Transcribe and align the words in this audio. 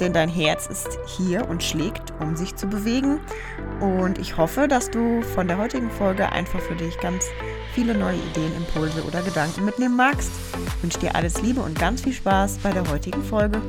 denn 0.00 0.12
dein 0.12 0.28
Herz 0.28 0.66
ist 0.66 0.98
hier 1.06 1.48
und 1.48 1.62
schlägt, 1.62 2.12
um 2.20 2.36
sich 2.36 2.54
zu 2.54 2.68
bewegen. 2.68 3.20
Und 3.80 4.18
ich 4.18 4.36
hoffe, 4.36 4.68
dass 4.68 4.90
du 4.90 5.22
von 5.22 5.48
der 5.48 5.58
heutigen 5.58 5.90
Folge 5.90 6.30
einfach 6.30 6.60
für 6.60 6.76
dich 6.76 6.98
ganz 7.00 7.26
viele 7.74 7.96
neue 7.96 8.16
Ideen, 8.16 8.54
Impulse 8.56 9.04
oder 9.04 9.22
Gedanken 9.22 9.64
mitnehmen 9.64 9.96
magst. 9.96 10.30
Ich 10.76 10.82
wünsche 10.82 11.00
dir 11.00 11.14
alles 11.14 11.42
Liebe 11.42 11.60
und 11.60 11.78
ganz 11.78 12.02
viel 12.02 12.12
Spaß 12.12 12.58
bei 12.58 12.72
der 12.72 12.88
heutigen 12.88 13.22
Folge. 13.22 13.60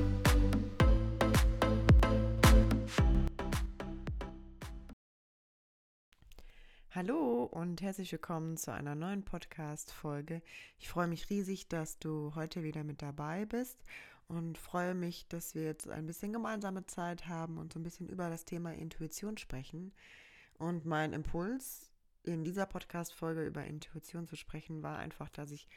Hallo 6.92 7.44
und 7.46 7.82
herzlich 7.82 8.12
willkommen 8.12 8.58
zu 8.58 8.74
einer 8.74 8.94
neuen 8.94 9.24
Podcast-Folge. 9.24 10.42
Ich 10.80 10.90
freue 10.90 11.08
mich 11.08 11.30
riesig, 11.30 11.68
dass 11.70 11.98
du 11.98 12.34
heute 12.36 12.62
wieder 12.62 12.84
mit 12.84 13.02
dabei 13.02 13.46
bist 13.46 13.78
und 14.30 14.60
freue 14.60 14.94
mich, 14.94 15.28
dass 15.28 15.56
wir 15.56 15.64
jetzt 15.64 15.90
ein 15.90 16.06
bisschen 16.06 16.32
gemeinsame 16.32 16.86
Zeit 16.86 17.28
haben 17.28 17.58
und 17.58 17.74
so 17.74 17.80
ein 17.80 17.84
bisschen 17.84 18.08
über 18.08 18.30
das 18.30 18.46
Thema 18.46 18.74
Intuition 18.74 19.38
sprechen. 19.38 19.92
Und 20.60 20.86
mein 20.86 21.14
Impuls 21.14 21.92
in 22.24 22.44
dieser 22.44 22.68
Podcast-Folge 22.68 23.44
über 23.46 23.66
Intuition 23.66 24.28
zu 24.28 24.36
sprechen 24.36 24.84
war 24.84 25.00
einfach, 25.00 25.30
dass 25.30 25.52
ich 25.52 25.68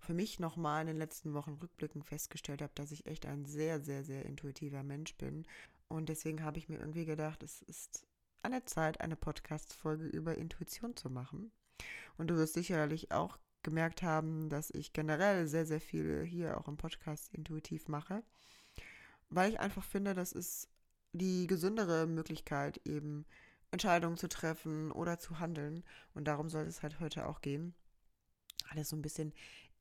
für 0.00 0.12
mich 0.12 0.40
nochmal 0.40 0.80
in 0.82 0.88
den 0.88 0.98
letzten 0.98 1.34
Wochen 1.34 1.52
rückblickend 1.52 2.04
festgestellt 2.04 2.62
habe, 2.62 2.72
dass 2.74 2.90
ich 2.90 3.06
echt 3.06 3.26
ein 3.26 3.44
sehr, 3.44 3.80
sehr, 3.80 4.02
sehr 4.02 4.26
intuitiver 4.26 4.82
Mensch 4.82 5.14
bin. 5.14 5.46
Und 5.86 6.08
deswegen 6.08 6.42
habe 6.42 6.58
ich 6.58 6.68
mir 6.68 6.80
irgendwie 6.80 7.04
gedacht, 7.04 7.44
es 7.44 7.62
ist 7.62 8.06
an 8.42 8.50
der 8.50 8.66
Zeit, 8.66 9.00
eine 9.00 9.16
Podcast-Folge 9.16 10.06
über 10.06 10.36
Intuition 10.36 10.96
zu 10.96 11.10
machen. 11.10 11.52
Und 12.18 12.26
du 12.26 12.36
wirst 12.36 12.54
sicherlich 12.54 13.12
auch 13.12 13.38
gemerkt 13.64 14.02
haben, 14.02 14.48
dass 14.48 14.70
ich 14.70 14.92
generell 14.92 15.48
sehr, 15.48 15.66
sehr 15.66 15.80
viel 15.80 16.22
hier 16.24 16.58
auch 16.58 16.68
im 16.68 16.76
Podcast 16.76 17.34
intuitiv 17.34 17.88
mache, 17.88 18.22
weil 19.30 19.50
ich 19.50 19.58
einfach 19.58 19.84
finde, 19.84 20.14
das 20.14 20.32
ist 20.32 20.68
die 21.12 21.46
gesündere 21.46 22.06
Möglichkeit, 22.06 22.80
eben 22.84 23.24
Entscheidungen 23.70 24.16
zu 24.16 24.28
treffen 24.28 24.92
oder 24.92 25.18
zu 25.18 25.40
handeln. 25.40 25.82
Und 26.14 26.28
darum 26.28 26.48
soll 26.48 26.64
es 26.64 26.82
halt 26.82 27.00
heute 27.00 27.26
auch 27.26 27.40
gehen. 27.40 27.74
Alles 28.70 28.88
so 28.88 28.96
ein 28.96 29.02
bisschen 29.02 29.32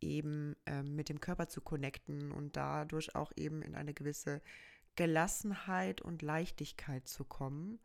eben 0.02 0.56
ähm, 0.66 0.96
mit 0.96 1.10
dem 1.10 1.20
Körper 1.20 1.48
zu 1.48 1.62
connecten 1.62 2.32
und 2.32 2.58
dadurch 2.58 3.16
auch 3.16 3.32
eben 3.36 3.62
in 3.62 3.76
eine 3.76 3.94
gewisse 3.94 4.42
Gelassenheit 4.96 6.02
und 6.02 6.22
Leichtigkeit 6.22 7.08
zu 7.08 7.24
kommen. 7.24 7.80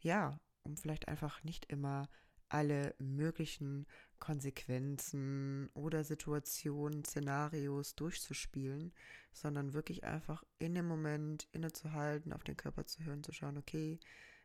Ja, 0.00 0.40
um 0.62 0.76
vielleicht 0.76 1.08
einfach 1.08 1.42
nicht 1.44 1.66
immer 1.66 2.08
alle 2.52 2.94
möglichen 2.98 3.86
Konsequenzen 4.18 5.70
oder 5.72 6.04
Situationen, 6.04 7.02
Szenarios 7.02 7.94
durchzuspielen, 7.94 8.92
sondern 9.32 9.72
wirklich 9.72 10.04
einfach 10.04 10.44
in 10.58 10.74
dem 10.74 10.86
Moment 10.86 11.48
innezuhalten, 11.52 12.32
auf 12.32 12.44
den 12.44 12.56
Körper 12.56 12.84
zu 12.84 13.04
hören, 13.04 13.24
zu 13.24 13.32
schauen, 13.32 13.56
okay, 13.56 13.98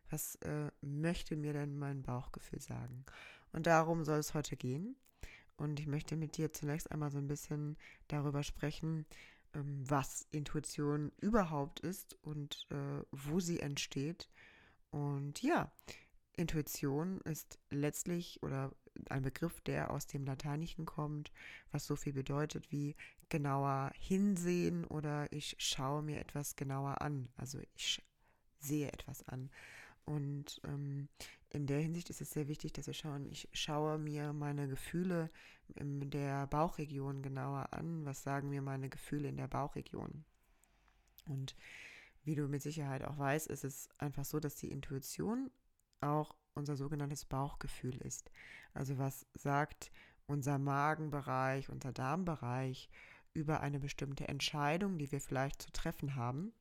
was 0.09 0.35
äh, 0.35 0.71
möchte 0.79 1.35
mir 1.35 1.51
denn 1.51 1.77
mein 1.77 2.01
Bauchgefühl 2.01 2.61
sagen? 2.61 3.05
Und 3.51 3.67
darum 3.67 4.05
soll 4.05 4.19
es 4.19 4.33
heute 4.33 4.55
gehen. 4.55 4.95
Und 5.57 5.79
ich 5.79 5.87
möchte 5.87 6.15
mit 6.15 6.37
dir 6.37 6.53
zunächst 6.53 6.89
einmal 6.91 7.11
so 7.11 7.17
ein 7.17 7.27
bisschen 7.27 7.77
darüber 8.07 8.43
sprechen, 8.43 9.05
ähm, 9.53 9.83
was 9.85 10.27
Intuition 10.31 11.11
überhaupt 11.19 11.81
ist 11.81 12.17
und 12.21 12.67
äh, 12.69 13.03
wo 13.11 13.41
sie 13.41 13.59
entsteht. 13.59 14.29
Und 14.91 15.41
ja, 15.41 15.71
Intuition 16.37 17.19
ist 17.21 17.59
letztlich 17.69 18.41
oder 18.43 18.71
ein 19.09 19.23
Begriff, 19.23 19.59
der 19.61 19.91
aus 19.91 20.07
dem 20.07 20.25
Lateinischen 20.25 20.85
kommt, 20.85 21.31
was 21.71 21.85
so 21.85 21.95
viel 21.95 22.13
bedeutet 22.13 22.71
wie 22.71 22.95
genauer 23.29 23.91
hinsehen 23.97 24.85
oder 24.85 25.31
ich 25.31 25.55
schaue 25.59 26.01
mir 26.01 26.19
etwas 26.19 26.55
genauer 26.55 27.01
an. 27.01 27.27
Also 27.35 27.59
ich 27.75 28.03
sehe 28.59 28.91
etwas 28.91 29.27
an. 29.27 29.49
Und 30.05 30.61
ähm, 30.63 31.09
in 31.49 31.67
der 31.67 31.79
Hinsicht 31.79 32.09
ist 32.09 32.21
es 32.21 32.31
sehr 32.31 32.47
wichtig, 32.47 32.73
dass 32.73 32.87
wir 32.87 32.93
schauen, 32.93 33.25
ich 33.25 33.49
schaue 33.53 33.97
mir 33.97 34.31
meine 34.31 34.67
Gefühle 34.67 35.29
in 35.75 36.09
der 36.09 36.47
Bauchregion 36.47 37.21
genauer 37.21 37.73
an. 37.73 38.05
Was 38.05 38.23
sagen 38.23 38.49
mir 38.49 38.61
meine 38.61 38.89
Gefühle 38.89 39.27
in 39.27 39.37
der 39.37 39.47
Bauchregion? 39.47 40.23
Und 41.25 41.55
wie 42.23 42.35
du 42.35 42.47
mit 42.47 42.61
Sicherheit 42.61 43.03
auch 43.03 43.17
weißt, 43.17 43.47
ist 43.47 43.63
es 43.63 43.89
einfach 43.97 44.25
so, 44.25 44.39
dass 44.39 44.55
die 44.55 44.71
Intuition 44.71 45.49
auch 46.01 46.35
unser 46.53 46.75
sogenanntes 46.75 47.25
Bauchgefühl 47.25 47.97
ist. 47.97 48.31
Also 48.73 48.97
was 48.97 49.25
sagt 49.33 49.91
unser 50.25 50.57
Magenbereich, 50.57 51.69
unser 51.69 51.93
Darmbereich 51.93 52.89
über 53.33 53.61
eine 53.61 53.79
bestimmte 53.79 54.27
Entscheidung, 54.27 54.97
die 54.97 55.11
wir 55.11 55.21
vielleicht 55.21 55.61
zu 55.61 55.71
treffen 55.71 56.15
haben. 56.15 56.51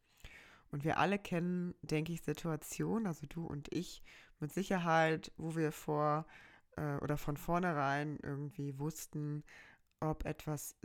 Und 0.71 0.85
wir 0.85 0.99
alle 0.99 1.19
kennen, 1.19 1.75
denke 1.83 2.13
ich, 2.13 2.23
Situationen, 2.23 3.07
also 3.07 3.27
du 3.27 3.47
und 3.47 3.73
ich 3.73 4.03
mit 4.41 4.53
Sicherheit, 4.53 5.33
wo 5.37 5.57
wir 5.57 5.73
vor 5.73 6.27
äh, 6.77 6.97
oder 6.97 7.17
von 7.17 7.37
vornherein 7.37 8.19
irgendwie 8.23 8.79
wussten, 8.79 9.43
ob 10.01 10.25
etwas 10.27 10.77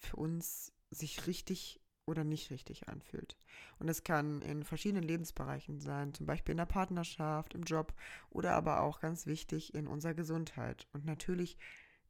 für 0.00 0.16
uns 0.16 0.72
sich 0.90 1.26
richtig 1.26 1.80
oder 2.06 2.24
nicht 2.24 2.50
richtig 2.50 2.88
anfühlt. 2.88 3.36
Und 3.78 3.88
es 3.88 4.04
kann 4.04 4.42
in 4.42 4.64
verschiedenen 4.64 5.04
Lebensbereichen 5.04 5.80
sein, 5.80 6.14
zum 6.14 6.26
Beispiel 6.26 6.52
in 6.52 6.58
der 6.58 6.66
Partnerschaft, 6.66 7.54
im 7.54 7.62
Job 7.62 7.94
oder 8.30 8.52
aber 8.52 8.80
auch 8.80 9.00
ganz 9.00 9.26
wichtig 9.26 9.74
in 9.74 9.86
unserer 9.86 10.14
Gesundheit. 10.14 10.86
Und 10.92 11.04
natürlich 11.04 11.56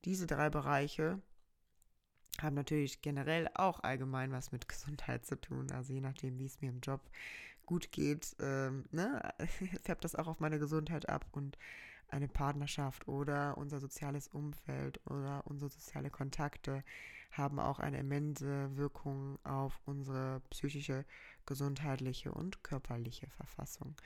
diese 0.04 0.26
drei 0.26 0.50
Bereiche 0.50 1.20
haben 2.40 2.54
natürlich 2.56 3.02
generell 3.02 3.48
auch 3.54 3.80
allgemein 3.80 4.32
was 4.32 4.52
mit 4.52 4.68
Gesundheit 4.68 5.24
zu 5.24 5.40
tun. 5.40 5.70
Also 5.70 5.92
je 5.92 6.00
nachdem, 6.00 6.38
wie 6.38 6.46
es 6.46 6.60
mir 6.60 6.70
im 6.70 6.80
Job 6.80 7.00
gut 7.64 7.92
geht, 7.92 8.36
ähm, 8.40 8.84
ne, 8.90 9.22
färbt 9.82 10.04
das 10.04 10.14
auch 10.14 10.26
auf 10.26 10.40
meine 10.40 10.58
Gesundheit 10.58 11.08
ab 11.08 11.26
und 11.32 11.56
eine 12.14 12.28
Partnerschaft 12.28 13.08
oder 13.08 13.58
unser 13.58 13.80
soziales 13.80 14.28
Umfeld 14.28 15.00
oder 15.10 15.42
unsere 15.46 15.70
soziale 15.70 16.10
Kontakte 16.10 16.84
haben 17.32 17.58
auch 17.58 17.80
eine 17.80 17.98
immense 17.98 18.76
Wirkung 18.76 19.38
auf 19.44 19.80
unsere 19.84 20.40
psychische, 20.50 21.04
gesundheitliche 21.44 22.32
und 22.32 22.62
körperliche 22.62 23.28
Verfassung. 23.30 23.96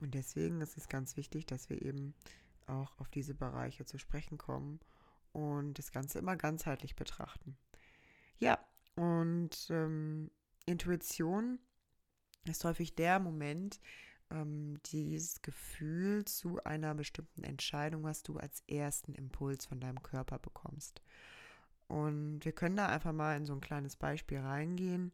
Und 0.00 0.14
deswegen 0.14 0.62
ist 0.62 0.78
es 0.78 0.88
ganz 0.88 1.18
wichtig, 1.18 1.44
dass 1.44 1.68
wir 1.68 1.82
eben 1.82 2.14
auch 2.66 2.98
auf 2.98 3.10
diese 3.10 3.34
Bereiche 3.34 3.84
zu 3.84 3.98
sprechen 3.98 4.38
kommen 4.38 4.80
und 5.32 5.78
das 5.78 5.92
Ganze 5.92 6.18
immer 6.18 6.36
ganzheitlich 6.36 6.96
betrachten. 6.96 7.58
Ja, 8.38 8.58
und 8.96 9.66
ähm, 9.68 10.30
Intuition 10.64 11.58
ist 12.46 12.64
häufig 12.64 12.94
der 12.94 13.20
Moment, 13.20 13.80
ähm, 14.30 14.80
dieses 14.86 15.42
Gefühl 15.42 16.24
zu 16.24 16.62
einer 16.64 16.94
bestimmten 16.94 17.44
Entscheidung, 17.44 18.04
was 18.04 18.22
du 18.22 18.38
als 18.38 18.62
ersten 18.68 19.14
Impuls 19.14 19.66
von 19.66 19.80
deinem 19.80 20.02
Körper 20.02 20.38
bekommst. 20.38 21.02
Und 21.88 22.44
wir 22.44 22.52
können 22.52 22.76
da 22.76 22.86
einfach 22.86 23.12
mal 23.12 23.36
in 23.36 23.46
so 23.46 23.52
ein 23.52 23.60
kleines 23.60 23.96
Beispiel 23.96 24.38
reingehen, 24.38 25.12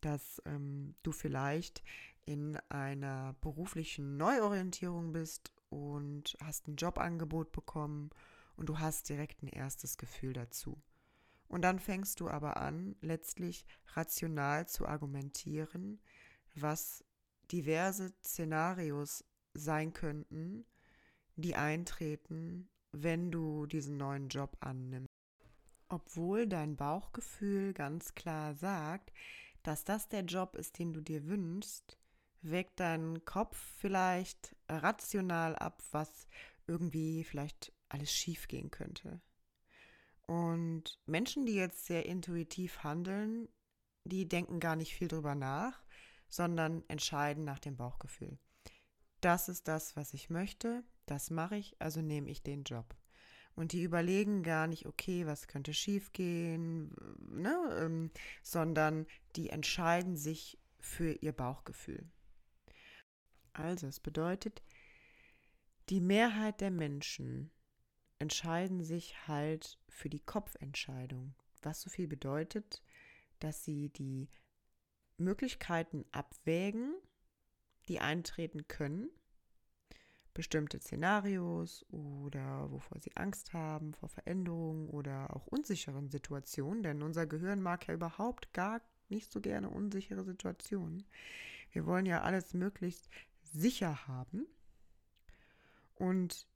dass 0.00 0.42
ähm, 0.44 0.94
du 1.02 1.12
vielleicht 1.12 1.82
in 2.26 2.58
einer 2.68 3.34
beruflichen 3.40 4.16
Neuorientierung 4.16 5.12
bist 5.12 5.52
und 5.70 6.36
hast 6.42 6.68
ein 6.68 6.76
Jobangebot 6.76 7.52
bekommen 7.52 8.10
und 8.56 8.68
du 8.68 8.78
hast 8.78 9.08
direkt 9.08 9.42
ein 9.42 9.48
erstes 9.48 9.96
Gefühl 9.96 10.32
dazu. 10.32 10.80
Und 11.48 11.62
dann 11.62 11.78
fängst 11.78 12.20
du 12.20 12.28
aber 12.28 12.56
an, 12.56 12.96
letztlich 13.00 13.66
rational 13.94 14.66
zu 14.66 14.86
argumentieren, 14.86 16.00
was 16.54 17.04
diverse 17.52 18.12
Szenarios 18.24 19.24
sein 19.54 19.92
könnten, 19.92 20.64
die 21.36 21.54
eintreten, 21.54 22.68
wenn 22.92 23.30
du 23.30 23.66
diesen 23.66 23.96
neuen 23.96 24.28
Job 24.28 24.56
annimmst 24.60 25.08
obwohl 25.94 26.46
dein 26.48 26.76
Bauchgefühl 26.76 27.72
ganz 27.72 28.14
klar 28.14 28.54
sagt, 28.54 29.12
dass 29.62 29.84
das 29.84 30.08
der 30.08 30.22
Job 30.22 30.56
ist, 30.56 30.78
den 30.78 30.92
du 30.92 31.00
dir 31.00 31.26
wünschst, 31.26 31.98
wägt 32.42 32.80
dein 32.80 33.24
Kopf 33.24 33.56
vielleicht 33.78 34.56
rational 34.68 35.56
ab, 35.56 35.82
was 35.92 36.26
irgendwie 36.66 37.24
vielleicht 37.24 37.72
alles 37.88 38.10
schief 38.10 38.48
gehen 38.48 38.70
könnte. 38.70 39.20
Und 40.26 41.00
Menschen, 41.06 41.46
die 41.46 41.54
jetzt 41.54 41.86
sehr 41.86 42.06
intuitiv 42.06 42.82
handeln, 42.82 43.48
die 44.04 44.28
denken 44.28 44.58
gar 44.58 44.74
nicht 44.76 44.94
viel 44.94 45.08
drüber 45.08 45.34
nach, 45.34 45.83
sondern 46.34 46.82
entscheiden 46.88 47.44
nach 47.44 47.60
dem 47.60 47.76
Bauchgefühl. 47.76 48.38
Das 49.20 49.48
ist 49.48 49.68
das, 49.68 49.94
was 49.94 50.14
ich 50.14 50.30
möchte, 50.30 50.82
das 51.06 51.30
mache 51.30 51.56
ich, 51.56 51.80
also 51.80 52.02
nehme 52.02 52.28
ich 52.28 52.42
den 52.42 52.64
Job. 52.64 52.96
Und 53.54 53.70
die 53.70 53.84
überlegen 53.84 54.42
gar 54.42 54.66
nicht, 54.66 54.86
okay, 54.86 55.26
was 55.26 55.46
könnte 55.46 55.72
schiefgehen, 55.72 56.92
ne? 57.20 57.56
Ähm, 57.78 58.10
sondern 58.42 59.06
die 59.36 59.50
entscheiden 59.50 60.16
sich 60.16 60.58
für 60.80 61.12
ihr 61.12 61.32
Bauchgefühl. 61.32 62.10
Also, 63.52 63.86
es 63.86 64.00
bedeutet, 64.00 64.64
die 65.88 66.00
Mehrheit 66.00 66.60
der 66.60 66.72
Menschen 66.72 67.52
entscheiden 68.18 68.82
sich 68.82 69.28
halt 69.28 69.78
für 69.88 70.08
die 70.08 70.24
Kopfentscheidung, 70.24 71.36
was 71.62 71.80
so 71.80 71.90
viel 71.90 72.08
bedeutet, 72.08 72.82
dass 73.38 73.64
sie 73.64 73.90
die 73.90 74.28
Möglichkeiten 75.16 76.04
abwägen, 76.12 76.94
die 77.88 78.00
eintreten 78.00 78.66
können, 78.66 79.10
bestimmte 80.32 80.80
Szenarios 80.80 81.84
oder 81.90 82.70
wovor 82.70 82.98
sie 83.00 83.16
Angst 83.16 83.52
haben, 83.52 83.94
vor 83.94 84.08
Veränderungen 84.08 84.88
oder 84.88 85.34
auch 85.34 85.46
unsicheren 85.46 86.08
Situationen, 86.08 86.82
denn 86.82 87.02
unser 87.02 87.26
Gehirn 87.26 87.62
mag 87.62 87.86
ja 87.86 87.94
überhaupt 87.94 88.52
gar 88.52 88.80
nicht 89.08 89.30
so 89.30 89.40
gerne 89.40 89.70
unsichere 89.70 90.24
Situationen. 90.24 91.04
Wir 91.70 91.86
wollen 91.86 92.06
ja 92.06 92.22
alles 92.22 92.54
möglichst 92.54 93.08
sicher 93.42 94.06
haben. 94.06 94.46
Und 95.94 96.48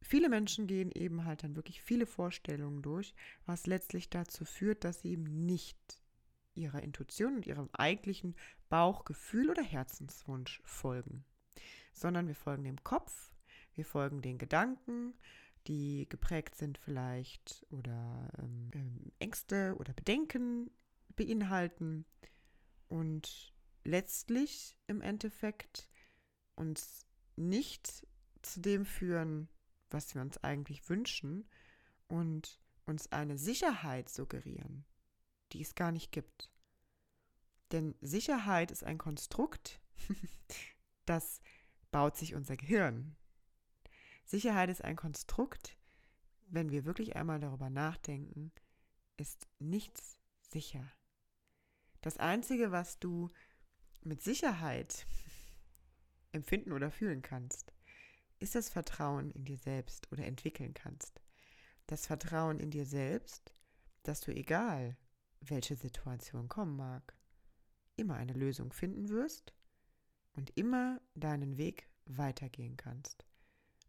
viele 0.00 0.28
Menschen 0.28 0.66
gehen 0.66 0.92
eben 0.92 1.24
halt 1.24 1.42
dann 1.42 1.56
wirklich 1.56 1.82
viele 1.82 2.06
Vorstellungen 2.06 2.82
durch, 2.82 3.14
was 3.46 3.66
letztlich 3.66 4.10
dazu 4.10 4.44
führt, 4.44 4.84
dass 4.84 5.00
sie 5.00 5.10
eben 5.10 5.24
nicht 5.46 6.03
ihrer 6.54 6.82
Intuition 6.82 7.36
und 7.36 7.46
ihrem 7.46 7.68
eigentlichen 7.72 8.34
Bauchgefühl 8.68 9.50
oder 9.50 9.62
Herzenswunsch 9.62 10.60
folgen, 10.64 11.24
sondern 11.92 12.28
wir 12.28 12.34
folgen 12.34 12.64
dem 12.64 12.82
Kopf, 12.82 13.32
wir 13.74 13.84
folgen 13.84 14.22
den 14.22 14.38
Gedanken, 14.38 15.14
die 15.66 16.06
geprägt 16.08 16.56
sind 16.56 16.78
vielleicht 16.78 17.66
oder 17.70 18.28
ähm, 18.38 18.70
ähm 18.74 19.12
Ängste 19.18 19.74
oder 19.78 19.92
Bedenken 19.92 20.70
beinhalten 21.16 22.04
und 22.88 23.54
letztlich 23.84 24.76
im 24.86 25.00
Endeffekt 25.00 25.88
uns 26.54 27.06
nicht 27.36 28.06
zu 28.42 28.60
dem 28.60 28.84
führen, 28.84 29.48
was 29.90 30.14
wir 30.14 30.22
uns 30.22 30.38
eigentlich 30.38 30.88
wünschen 30.88 31.48
und 32.08 32.60
uns 32.86 33.10
eine 33.12 33.38
Sicherheit 33.38 34.08
suggerieren, 34.08 34.84
die 35.54 35.62
es 35.62 35.74
gar 35.74 35.92
nicht 35.92 36.12
gibt. 36.12 36.50
Denn 37.72 37.94
Sicherheit 38.00 38.70
ist 38.70 38.84
ein 38.84 38.98
Konstrukt, 38.98 39.80
das 41.06 41.40
baut 41.90 42.16
sich 42.16 42.34
unser 42.34 42.56
Gehirn. 42.56 43.16
Sicherheit 44.24 44.68
ist 44.68 44.82
ein 44.84 44.96
Konstrukt, 44.96 45.76
wenn 46.46 46.70
wir 46.70 46.84
wirklich 46.84 47.16
einmal 47.16 47.40
darüber 47.40 47.70
nachdenken, 47.70 48.52
ist 49.16 49.46
nichts 49.58 50.18
sicher. 50.50 50.92
Das 52.00 52.18
Einzige, 52.18 52.72
was 52.72 52.98
du 52.98 53.30
mit 54.02 54.22
Sicherheit 54.22 55.06
empfinden 56.32 56.72
oder 56.72 56.90
fühlen 56.90 57.22
kannst, 57.22 57.72
ist 58.40 58.54
das 58.54 58.68
Vertrauen 58.68 59.30
in 59.30 59.44
dir 59.44 59.58
selbst 59.58 60.10
oder 60.12 60.26
entwickeln 60.26 60.74
kannst. 60.74 61.22
Das 61.86 62.06
Vertrauen 62.06 62.58
in 62.58 62.70
dir 62.70 62.86
selbst, 62.86 63.54
dass 64.02 64.20
du 64.20 64.32
egal, 64.34 64.96
welche 65.50 65.76
Situation 65.76 66.48
kommen 66.48 66.76
mag, 66.76 67.14
immer 67.96 68.14
eine 68.16 68.32
Lösung 68.32 68.72
finden 68.72 69.08
wirst 69.08 69.54
und 70.32 70.56
immer 70.56 71.00
deinen 71.14 71.56
Weg 71.56 71.88
weitergehen 72.06 72.76
kannst 72.76 73.24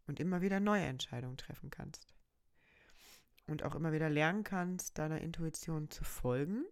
und 0.06 0.20
immer 0.20 0.40
wieder 0.40 0.60
neue 0.60 0.84
Entscheidungen 0.84 1.36
treffen 1.36 1.70
kannst. 1.70 2.06
Und 3.46 3.62
auch 3.62 3.74
immer 3.74 3.92
wieder 3.92 4.10
lernen 4.10 4.42
kannst, 4.42 4.98
deiner 4.98 5.20
Intuition 5.20 5.88
zu 5.90 6.02
folgen 6.02 6.64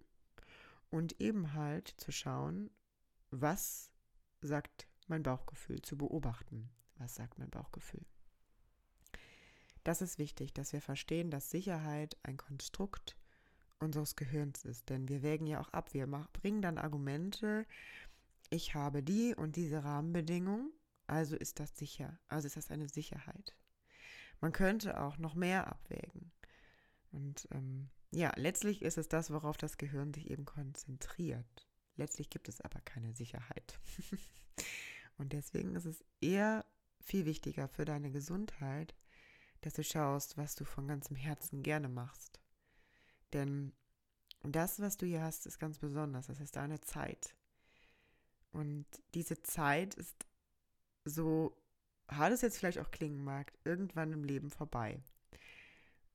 und 0.91 1.21
eben 1.21 1.55
halt 1.55 1.89
zu 1.89 2.11
schauen, 2.11 2.71
was 3.31 3.93
sagt 4.41 4.89
mein 5.07 5.23
Bauchgefühl, 5.23 5.83
zu 5.83 5.97
beobachten, 5.97 6.71
was 6.97 7.15
sagt 7.15 7.39
mein 7.39 7.51
Bauchgefühl. 7.51 8.05
Das 9.85 10.01
ist 10.01 10.19
wichtig, 10.19 10.53
dass 10.55 10.73
wir 10.73 10.81
verstehen, 10.81 11.31
dass 11.31 11.51
Sicherheit 11.51 12.17
ein 12.23 12.39
Konstrukt 12.39 13.17
unseres 13.81 14.17
Gehirns 14.17 14.65
ist. 14.65 14.89
Denn 14.89 15.09
wir 15.09 15.23
wägen 15.23 15.47
ja 15.47 15.61
auch 15.61 15.71
ab. 15.71 15.95
Wir 15.95 16.07
bringen 16.07 16.63
dann 16.63 16.79
Argumente, 16.79 17.67
ich 18.51 18.75
habe 18.75 19.03
die 19.03 19.35
und 19.35 19.57
diese 19.57 19.85
Rahmenbedingungen, 19.85 20.73
also 21.07 21.37
ist 21.37 21.61
das 21.61 21.77
sicher. 21.77 22.19
Also 22.29 22.47
ist 22.47 22.57
das 22.57 22.71
eine 22.71 22.89
Sicherheit. 22.89 23.57
Man 24.41 24.53
könnte 24.53 25.01
auch 25.01 25.19
noch 25.19 25.35
mehr 25.35 25.69
abwägen. 25.69 26.33
Und 27.11 27.49
ähm, 27.53 27.89
ja, 28.11 28.33
letztlich 28.37 28.83
ist 28.83 28.99
es 28.99 29.09
das, 29.09 29.31
worauf 29.31 29.57
das 29.57 29.79
Gehirn 29.79 30.13
sich 30.13 30.31
eben 30.31 30.45
konzentriert. 30.45 31.69
Letztlich 31.97 32.31
gibt 32.31 32.49
es 32.49 32.61
aber 32.61 32.81
keine 32.81 33.13
Sicherheit. 33.15 33.79
und 35.19 35.33
deswegen 35.33 35.75
ist 35.77 35.87
es 35.87 36.05
eher 36.21 36.65
viel 37.01 37.25
wichtiger 37.25 37.69
für 37.69 37.85
deine 37.85 38.11
Gesundheit, 38.11 38.95
dass 39.61 39.75
du 39.75 39.85
schaust, 39.85 40.37
was 40.37 40.55
du 40.55 40.65
von 40.65 40.89
ganzem 40.89 41.17
Herzen 41.17 41.63
gerne 41.63 41.89
machst. 41.89 42.41
Denn 43.35 43.73
das, 44.43 44.81
was 44.81 44.97
du 44.97 45.05
hier 45.05 45.23
hast, 45.23 45.47
ist 45.47 45.59
ganz 45.59 45.79
besonders. 45.79 46.29
Das 46.29 46.41
ist 46.41 46.57
deine 46.57 46.81
Zeit. 46.81 47.35
Und 48.53 48.87
diese 49.15 49.43
Zeit 49.43 49.95
ist 49.95 50.15
so 51.05 51.55
hart 52.09 52.33
es 52.33 52.43
jetzt 52.43 52.59
vielleicht 52.59 52.79
auch 52.79 52.91
klingen 52.91 53.23
mag, 53.25 53.53
irgendwann 53.65 54.13
im 54.13 54.25
Leben 54.25 54.51
vorbei. 54.51 55.03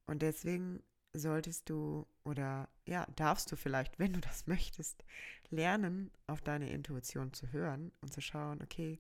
Und 0.06 0.22
deswegen 0.22 0.82
solltest 1.14 1.70
du 1.70 2.08
oder 2.24 2.70
ja, 2.88 3.06
darfst 3.16 3.52
du 3.52 3.56
vielleicht, 3.56 4.00
wenn 4.00 4.14
du 4.14 4.22
das 4.22 4.48
möchtest, 4.48 5.04
lernen, 5.50 6.12
auf 6.28 6.42
deine 6.42 6.70
Intuition 6.70 7.34
zu 7.34 7.52
hören 7.52 7.92
und 8.02 8.14
zu 8.14 8.22
schauen, 8.22 8.62
okay, 8.62 9.00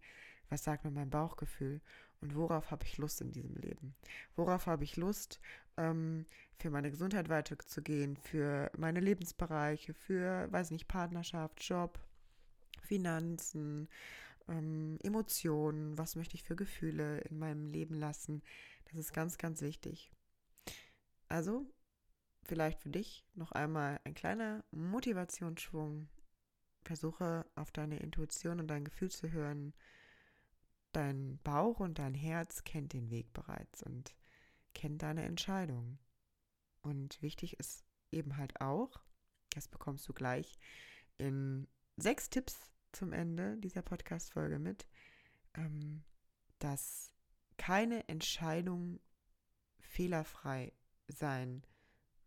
was 0.49 0.63
sagt 0.63 0.83
mir 0.83 0.91
mein 0.91 1.11
Bauchgefühl 1.11 1.79
und 2.21 2.35
worauf 2.35 2.71
habe 2.71 2.83
ich 2.85 2.97
Lust 2.97 3.21
in 3.21 3.31
diesem 3.31 3.55
Leben? 3.55 3.95
Worauf 4.35 4.65
habe 4.65 4.83
ich 4.83 4.97
Lust, 4.97 5.39
ähm, 5.79 6.25
für 6.57 6.69
meine 6.69 6.91
Gesundheit 6.91 7.29
weiterzugehen, 7.29 8.17
für 8.17 8.69
meine 8.77 8.99
Lebensbereiche, 8.99 9.93
für, 9.93 10.51
weiß 10.51 10.71
nicht, 10.71 10.87
Partnerschaft, 10.87 11.63
Job, 11.63 11.99
Finanzen, 12.81 13.87
ähm, 14.47 14.97
Emotionen, 15.01 15.97
was 15.97 16.15
möchte 16.15 16.35
ich 16.35 16.43
für 16.43 16.55
Gefühle 16.55 17.19
in 17.21 17.39
meinem 17.39 17.65
Leben 17.65 17.95
lassen? 17.95 18.43
Das 18.85 18.95
ist 18.99 19.13
ganz, 19.13 19.37
ganz 19.37 19.61
wichtig. 19.61 20.11
Also, 21.29 21.65
vielleicht 22.43 22.79
für 22.81 22.89
dich 22.89 23.25
noch 23.35 23.51
einmal 23.53 23.99
ein 24.03 24.15
kleiner 24.15 24.63
Motivationsschwung. 24.71 26.09
Versuche 26.83 27.45
auf 27.55 27.71
deine 27.71 27.99
Intuition 27.99 28.59
und 28.59 28.67
dein 28.67 28.83
Gefühl 28.83 29.11
zu 29.11 29.31
hören. 29.31 29.73
Dein 30.91 31.39
Bauch 31.43 31.79
und 31.79 31.99
dein 31.99 32.15
Herz 32.15 32.63
kennt 32.63 32.93
den 32.93 33.11
Weg 33.11 33.31
bereits 33.31 33.83
und 33.83 34.15
kennt 34.73 35.01
deine 35.01 35.23
Entscheidung. 35.23 35.99
Und 36.81 37.21
wichtig 37.21 37.59
ist 37.59 37.83
eben 38.11 38.37
halt 38.37 38.61
auch, 38.61 39.01
das 39.51 39.67
bekommst 39.67 40.07
du 40.07 40.13
gleich 40.13 40.57
in 41.17 41.67
sechs 41.97 42.29
Tipps 42.29 42.71
zum 42.91 43.13
Ende 43.13 43.57
dieser 43.57 43.81
Podcast-Folge 43.81 44.59
mit, 44.59 44.87
ähm, 45.55 46.03
dass 46.59 47.11
keine 47.57 48.07
Entscheidung 48.07 48.99
fehlerfrei 49.79 50.73
sein 51.07 51.63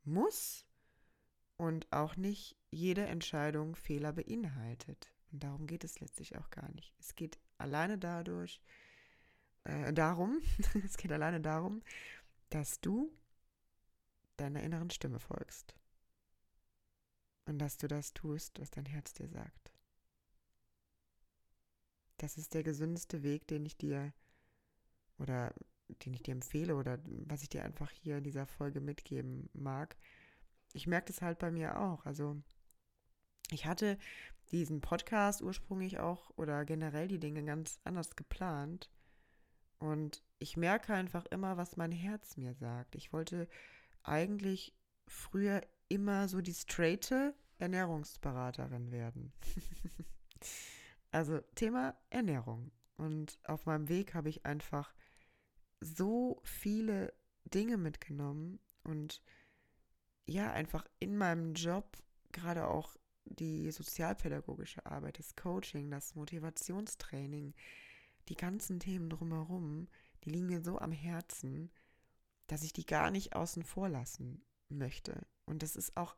muss 0.04 0.66
und 1.56 1.90
auch 1.92 2.16
nicht 2.16 2.56
jede 2.70 3.06
Entscheidung 3.06 3.76
Fehler 3.76 4.12
beinhaltet. 4.12 5.12
Und 5.30 5.42
darum 5.42 5.66
geht 5.66 5.84
es 5.84 6.00
letztlich 6.00 6.36
auch 6.36 6.50
gar 6.50 6.70
nicht. 6.72 6.94
Es 6.98 7.14
geht 7.14 7.38
alleine 7.58 7.98
dadurch, 7.98 8.60
äh, 9.64 9.92
darum, 9.92 10.42
es 10.84 10.96
geht 10.96 11.12
alleine 11.12 11.40
darum, 11.40 11.82
dass 12.52 12.80
du 12.82 13.10
deiner 14.36 14.62
inneren 14.62 14.90
Stimme 14.90 15.18
folgst. 15.18 15.74
Und 17.46 17.58
dass 17.58 17.78
du 17.78 17.88
das 17.88 18.12
tust, 18.12 18.60
was 18.60 18.70
dein 18.70 18.84
Herz 18.84 19.14
dir 19.14 19.28
sagt. 19.28 19.72
Das 22.18 22.36
ist 22.36 22.54
der 22.54 22.62
gesündeste 22.62 23.22
Weg, 23.22 23.48
den 23.48 23.64
ich 23.66 23.76
dir 23.76 24.12
oder 25.18 25.54
den 26.04 26.12
ich 26.14 26.22
dir 26.22 26.32
empfehle 26.32 26.76
oder 26.76 26.98
was 27.04 27.42
ich 27.42 27.48
dir 27.48 27.64
einfach 27.64 27.90
hier 27.90 28.18
in 28.18 28.24
dieser 28.24 28.46
Folge 28.46 28.80
mitgeben 28.80 29.48
mag. 29.54 29.96
Ich 30.72 30.86
merke 30.86 31.06
das 31.06 31.22
halt 31.22 31.38
bei 31.38 31.50
mir 31.50 31.80
auch. 31.80 32.04
Also 32.04 32.40
ich 33.50 33.66
hatte 33.66 33.98
diesen 34.50 34.80
Podcast 34.80 35.42
ursprünglich 35.42 35.98
auch 35.98 36.30
oder 36.36 36.64
generell 36.64 37.08
die 37.08 37.18
Dinge 37.18 37.44
ganz 37.44 37.80
anders 37.84 38.14
geplant. 38.14 38.90
Und 39.82 40.22
ich 40.38 40.56
merke 40.56 40.94
einfach 40.94 41.26
immer, 41.26 41.56
was 41.56 41.76
mein 41.76 41.90
Herz 41.90 42.36
mir 42.36 42.54
sagt. 42.54 42.94
Ich 42.94 43.12
wollte 43.12 43.48
eigentlich 44.04 44.76
früher 45.08 45.60
immer 45.88 46.28
so 46.28 46.40
die 46.40 46.54
straighte 46.54 47.34
Ernährungsberaterin 47.58 48.92
werden. 48.92 49.32
also 51.10 51.40
Thema 51.56 51.96
Ernährung. 52.10 52.70
Und 52.96 53.40
auf 53.42 53.66
meinem 53.66 53.88
Weg 53.88 54.14
habe 54.14 54.28
ich 54.28 54.46
einfach 54.46 54.94
so 55.80 56.40
viele 56.44 57.12
Dinge 57.46 57.76
mitgenommen 57.76 58.60
und 58.84 59.20
ja, 60.26 60.52
einfach 60.52 60.86
in 61.00 61.16
meinem 61.16 61.54
Job, 61.54 62.00
gerade 62.30 62.68
auch 62.68 62.96
die 63.24 63.72
sozialpädagogische 63.72 64.86
Arbeit, 64.86 65.18
das 65.18 65.34
Coaching, 65.34 65.90
das 65.90 66.14
Motivationstraining, 66.14 67.52
die 68.32 68.36
ganzen 68.36 68.80
Themen 68.80 69.10
drumherum, 69.10 69.88
die 70.24 70.30
liegen 70.30 70.46
mir 70.46 70.62
so 70.62 70.78
am 70.78 70.90
Herzen, 70.90 71.70
dass 72.46 72.62
ich 72.62 72.72
die 72.72 72.86
gar 72.86 73.10
nicht 73.10 73.36
außen 73.36 73.62
vor 73.62 73.90
lassen 73.90 74.42
möchte. 74.70 75.26
Und 75.44 75.62
das 75.62 75.76
ist 75.76 75.98
auch, 75.98 76.16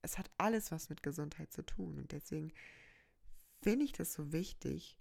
es 0.00 0.16
hat 0.16 0.30
alles 0.38 0.70
was 0.70 0.90
mit 0.90 1.02
Gesundheit 1.02 1.52
zu 1.52 1.66
tun. 1.66 1.98
Und 1.98 2.12
deswegen 2.12 2.52
finde 3.60 3.84
ich 3.84 3.92
das 3.92 4.12
so 4.12 4.30
wichtig, 4.30 4.96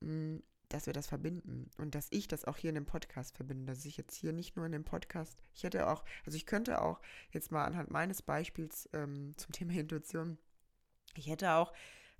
hm, 0.00 0.42
dass 0.70 0.86
wir 0.86 0.94
das 0.94 1.06
verbinden 1.06 1.70
und 1.76 1.94
dass 1.94 2.08
ich 2.10 2.28
das 2.28 2.46
auch 2.46 2.56
hier 2.56 2.70
in 2.70 2.76
dem 2.76 2.86
Podcast 2.86 3.36
verbinde, 3.36 3.66
dass 3.66 3.84
ich 3.84 3.98
jetzt 3.98 4.16
hier 4.16 4.32
nicht 4.32 4.56
nur 4.56 4.64
in 4.64 4.72
dem 4.72 4.84
Podcast, 4.84 5.38
ich 5.54 5.64
hätte 5.64 5.86
auch, 5.86 6.02
also 6.24 6.36
ich 6.36 6.46
könnte 6.46 6.80
auch 6.80 7.00
jetzt 7.30 7.52
mal 7.52 7.64
anhand 7.66 7.90
meines 7.90 8.22
Beispiels 8.22 8.88
ähm, 8.94 9.34
zum 9.36 9.52
Thema 9.52 9.74
Intuition, 9.74 10.38
ich 11.14 11.28
hätte 11.28 11.52
auch 11.52 11.74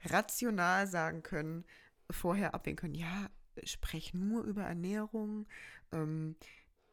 rational 0.04 0.86
sagen 0.86 1.22
können, 1.22 1.64
vorher 2.10 2.54
abwägen 2.54 2.76
können, 2.76 2.94
ja, 2.94 3.30
sprech 3.64 4.14
nur 4.14 4.44
über 4.44 4.62
Ernährung, 4.62 5.46
ähm, 5.92 6.36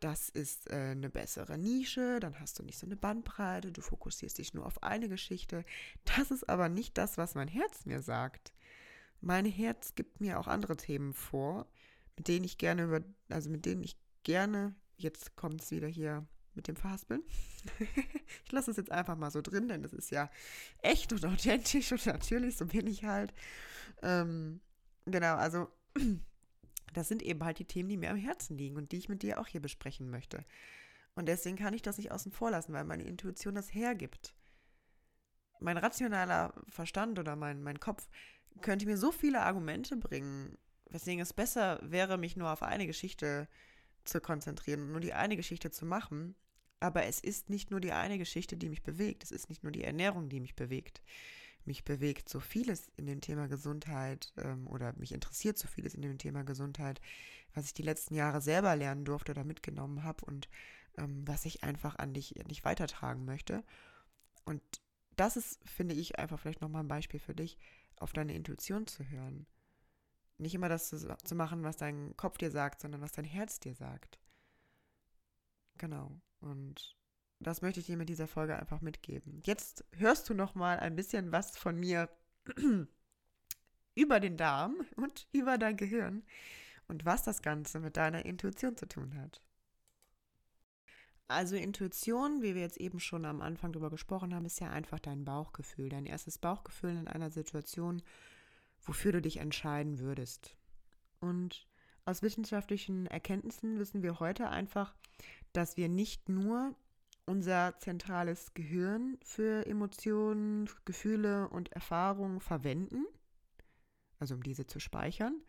das 0.03 0.27
ist 0.27 0.69
äh, 0.69 0.91
eine 0.91 1.09
bessere 1.09 1.57
Nische, 1.57 2.19
dann 2.19 2.39
hast 2.39 2.59
du 2.59 2.63
nicht 2.63 2.77
so 2.77 2.85
eine 2.85 2.97
Bandbreite, 2.97 3.71
du 3.71 3.81
fokussierst 3.81 4.37
dich 4.37 4.53
nur 4.53 4.65
auf 4.65 4.83
eine 4.83 5.07
Geschichte. 5.07 5.63
Das 6.03 6.29
ist 6.29 6.49
aber 6.49 6.67
nicht 6.67 6.97
das, 6.97 7.17
was 7.17 7.35
mein 7.35 7.47
Herz 7.47 7.85
mir 7.85 8.01
sagt. 8.01 8.53
Mein 9.21 9.45
Herz 9.45 9.95
gibt 9.95 10.19
mir 10.19 10.39
auch 10.39 10.47
andere 10.47 10.75
Themen 10.75 11.13
vor, 11.13 11.67
mit 12.17 12.27
denen 12.27 12.43
ich 12.43 12.57
gerne 12.57 12.83
über, 12.83 13.01
also 13.29 13.49
mit 13.49 13.65
denen 13.65 13.83
ich 13.83 13.97
gerne, 14.23 14.75
jetzt 14.97 15.37
kommt 15.37 15.61
es 15.61 15.71
wieder 15.71 15.87
hier 15.87 16.27
mit 16.53 16.67
dem 16.67 16.75
Verhaspeln. 16.75 17.23
ich 18.45 18.51
lasse 18.51 18.71
es 18.71 18.77
jetzt 18.77 18.91
einfach 18.91 19.15
mal 19.15 19.31
so 19.31 19.41
drin, 19.41 19.69
denn 19.69 19.83
das 19.83 19.93
ist 19.93 20.11
ja 20.11 20.29
echt 20.79 21.13
und 21.13 21.25
authentisch 21.25 21.91
und 21.93 22.05
natürlich, 22.05 22.57
so 22.57 22.65
bin 22.65 22.87
ich 22.87 23.05
halt. 23.05 23.33
Ähm, 24.01 24.59
genau, 25.05 25.35
also 25.35 25.69
das 26.93 27.07
sind 27.07 27.21
eben 27.21 27.43
halt 27.43 27.59
die 27.59 27.65
Themen, 27.65 27.89
die 27.89 27.97
mir 27.97 28.11
am 28.11 28.17
Herzen 28.17 28.57
liegen 28.57 28.77
und 28.77 28.91
die 28.91 28.97
ich 28.97 29.09
mit 29.09 29.23
dir 29.23 29.39
auch 29.39 29.47
hier 29.47 29.61
besprechen 29.61 30.09
möchte. 30.09 30.45
Und 31.15 31.27
deswegen 31.27 31.57
kann 31.57 31.73
ich 31.73 31.81
das 31.81 31.97
nicht 31.97 32.11
außen 32.11 32.31
vor 32.31 32.51
lassen, 32.51 32.73
weil 32.73 32.85
meine 32.85 33.03
Intuition 33.03 33.55
das 33.55 33.73
hergibt. 33.73 34.35
Mein 35.59 35.77
rationaler 35.77 36.53
Verstand 36.67 37.19
oder 37.19 37.35
mein, 37.35 37.61
mein 37.61 37.79
Kopf 37.79 38.09
könnte 38.61 38.85
mir 38.85 38.97
so 38.97 39.11
viele 39.11 39.41
Argumente 39.41 39.95
bringen, 39.95 40.57
weswegen 40.89 41.21
es 41.21 41.33
besser 41.33 41.79
wäre, 41.83 42.17
mich 42.17 42.35
nur 42.35 42.51
auf 42.51 42.63
eine 42.63 42.87
Geschichte 42.87 43.47
zu 44.03 44.19
konzentrieren 44.19 44.81
und 44.81 44.91
nur 44.91 44.99
die 44.99 45.13
eine 45.13 45.37
Geschichte 45.37 45.71
zu 45.71 45.85
machen. 45.85 46.35
Aber 46.79 47.05
es 47.05 47.19
ist 47.19 47.49
nicht 47.49 47.71
nur 47.71 47.79
die 47.79 47.93
eine 47.93 48.17
Geschichte, 48.17 48.57
die 48.57 48.69
mich 48.69 48.83
bewegt. 48.83 49.23
Es 49.23 49.31
ist 49.31 49.49
nicht 49.49 49.63
nur 49.63 49.71
die 49.71 49.83
Ernährung, 49.83 50.29
die 50.29 50.41
mich 50.41 50.55
bewegt 50.55 51.01
mich 51.65 51.83
bewegt 51.83 52.29
so 52.29 52.39
vieles 52.39 52.91
in 52.97 53.05
dem 53.05 53.21
Thema 53.21 53.47
Gesundheit 53.47 54.33
ähm, 54.37 54.67
oder 54.67 54.93
mich 54.97 55.11
interessiert 55.11 55.57
so 55.57 55.67
vieles 55.67 55.93
in 55.95 56.01
dem 56.01 56.17
Thema 56.17 56.43
Gesundheit, 56.43 57.01
was 57.53 57.65
ich 57.65 57.73
die 57.73 57.83
letzten 57.83 58.15
Jahre 58.15 58.41
selber 58.41 58.75
lernen 58.75 59.05
durfte 59.05 59.31
oder 59.31 59.43
mitgenommen 59.43 60.03
habe 60.03 60.25
und 60.25 60.49
ähm, 60.97 61.27
was 61.27 61.45
ich 61.45 61.63
einfach 61.63 61.97
an 61.97 62.13
dich 62.13 62.35
nicht 62.47 62.65
weitertragen 62.65 63.25
möchte. 63.25 63.63
Und 64.45 64.61
das 65.15 65.37
ist, 65.37 65.59
finde 65.67 65.95
ich, 65.95 66.19
einfach 66.19 66.39
vielleicht 66.39 66.61
nochmal 66.61 66.83
ein 66.83 66.87
Beispiel 66.87 67.19
für 67.19 67.35
dich, 67.35 67.57
auf 67.97 68.13
deine 68.13 68.33
Intuition 68.33 68.87
zu 68.87 69.07
hören. 69.09 69.45
Nicht 70.37 70.55
immer 70.55 70.69
das 70.69 70.89
zu, 70.89 71.15
zu 71.23 71.35
machen, 71.35 71.63
was 71.63 71.77
dein 71.77 72.17
Kopf 72.17 72.37
dir 72.37 72.51
sagt, 72.51 72.81
sondern 72.81 73.01
was 73.01 73.11
dein 73.11 73.25
Herz 73.25 73.59
dir 73.59 73.75
sagt. 73.75 74.19
Genau. 75.77 76.19
Und 76.39 76.97
das 77.47 77.61
möchte 77.61 77.79
ich 77.79 77.85
dir 77.85 77.97
mit 77.97 78.09
dieser 78.09 78.27
Folge 78.27 78.57
einfach 78.57 78.81
mitgeben. 78.81 79.41
Jetzt 79.43 79.85
hörst 79.97 80.29
du 80.29 80.33
noch 80.33 80.55
mal 80.55 80.79
ein 80.79 80.95
bisschen 80.95 81.31
was 81.31 81.57
von 81.57 81.79
mir 81.79 82.09
über 83.95 84.19
den 84.19 84.37
Darm 84.37 84.75
und 84.95 85.27
über 85.31 85.57
dein 85.57 85.77
Gehirn 85.77 86.23
und 86.87 87.05
was 87.05 87.23
das 87.23 87.41
Ganze 87.41 87.79
mit 87.79 87.97
deiner 87.97 88.25
Intuition 88.25 88.75
zu 88.75 88.87
tun 88.87 89.15
hat. 89.15 89.41
Also 91.27 91.55
Intuition, 91.55 92.41
wie 92.41 92.53
wir 92.53 92.61
jetzt 92.61 92.77
eben 92.77 92.99
schon 92.99 93.25
am 93.25 93.41
Anfang 93.41 93.71
darüber 93.71 93.89
gesprochen 93.89 94.35
haben, 94.35 94.45
ist 94.45 94.59
ja 94.59 94.69
einfach 94.69 94.99
dein 94.99 95.23
Bauchgefühl, 95.23 95.89
dein 95.89 96.05
erstes 96.05 96.37
Bauchgefühl 96.37 96.91
in 96.91 97.07
einer 97.07 97.31
Situation, 97.31 98.03
wofür 98.81 99.13
du 99.13 99.21
dich 99.21 99.37
entscheiden 99.37 99.99
würdest. 99.99 100.55
Und 101.21 101.67
aus 102.05 102.21
wissenschaftlichen 102.21 103.07
Erkenntnissen 103.07 103.79
wissen 103.79 104.03
wir 104.03 104.19
heute 104.19 104.49
einfach, 104.49 104.93
dass 105.53 105.77
wir 105.77 105.87
nicht 105.87 106.27
nur 106.27 106.75
unser 107.25 107.77
zentrales 107.79 108.53
Gehirn 108.53 109.17
für 109.23 109.65
Emotionen, 109.65 110.69
Gefühle 110.85 111.47
und 111.49 111.71
Erfahrungen 111.71 112.39
verwenden, 112.39 113.05
also 114.19 114.35
um 114.35 114.43
diese 114.43 114.67
zu 114.67 114.79
speichern, 114.79 115.41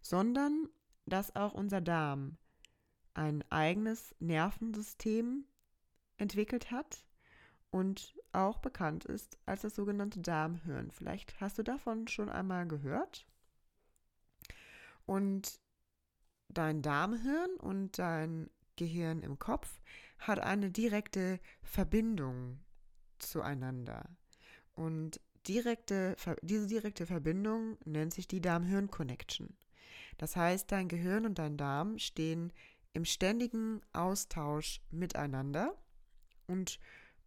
sondern 0.00 0.68
dass 1.06 1.34
auch 1.36 1.52
unser 1.54 1.80
Darm 1.80 2.36
ein 3.14 3.44
eigenes 3.50 4.14
Nervensystem 4.20 5.44
entwickelt 6.18 6.70
hat 6.70 7.04
und 7.70 8.14
auch 8.32 8.58
bekannt 8.58 9.04
ist 9.04 9.38
als 9.46 9.62
das 9.62 9.74
sogenannte 9.74 10.20
Darmhirn. 10.20 10.90
Vielleicht 10.90 11.40
hast 11.40 11.58
du 11.58 11.62
davon 11.62 12.08
schon 12.08 12.28
einmal 12.28 12.66
gehört. 12.66 13.26
Und 15.06 15.60
dein 16.48 16.82
Darmhirn 16.82 17.50
und 17.58 17.98
dein 17.98 18.50
Gehirn 18.76 19.22
im 19.22 19.38
Kopf 19.38 19.80
hat 20.18 20.40
eine 20.40 20.70
direkte 20.70 21.40
Verbindung 21.62 22.60
zueinander. 23.18 24.08
Und 24.74 25.20
direkte, 25.48 26.16
diese 26.42 26.66
direkte 26.66 27.06
Verbindung 27.06 27.78
nennt 27.84 28.12
sich 28.12 28.28
die 28.28 28.40
Darm-Hirn-Connection. 28.40 29.56
Das 30.18 30.36
heißt, 30.36 30.70
dein 30.72 30.88
Gehirn 30.88 31.26
und 31.26 31.38
dein 31.38 31.56
Darm 31.56 31.98
stehen 31.98 32.52
im 32.92 33.04
ständigen 33.04 33.82
Austausch 33.92 34.80
miteinander 34.90 35.76
und 36.46 36.78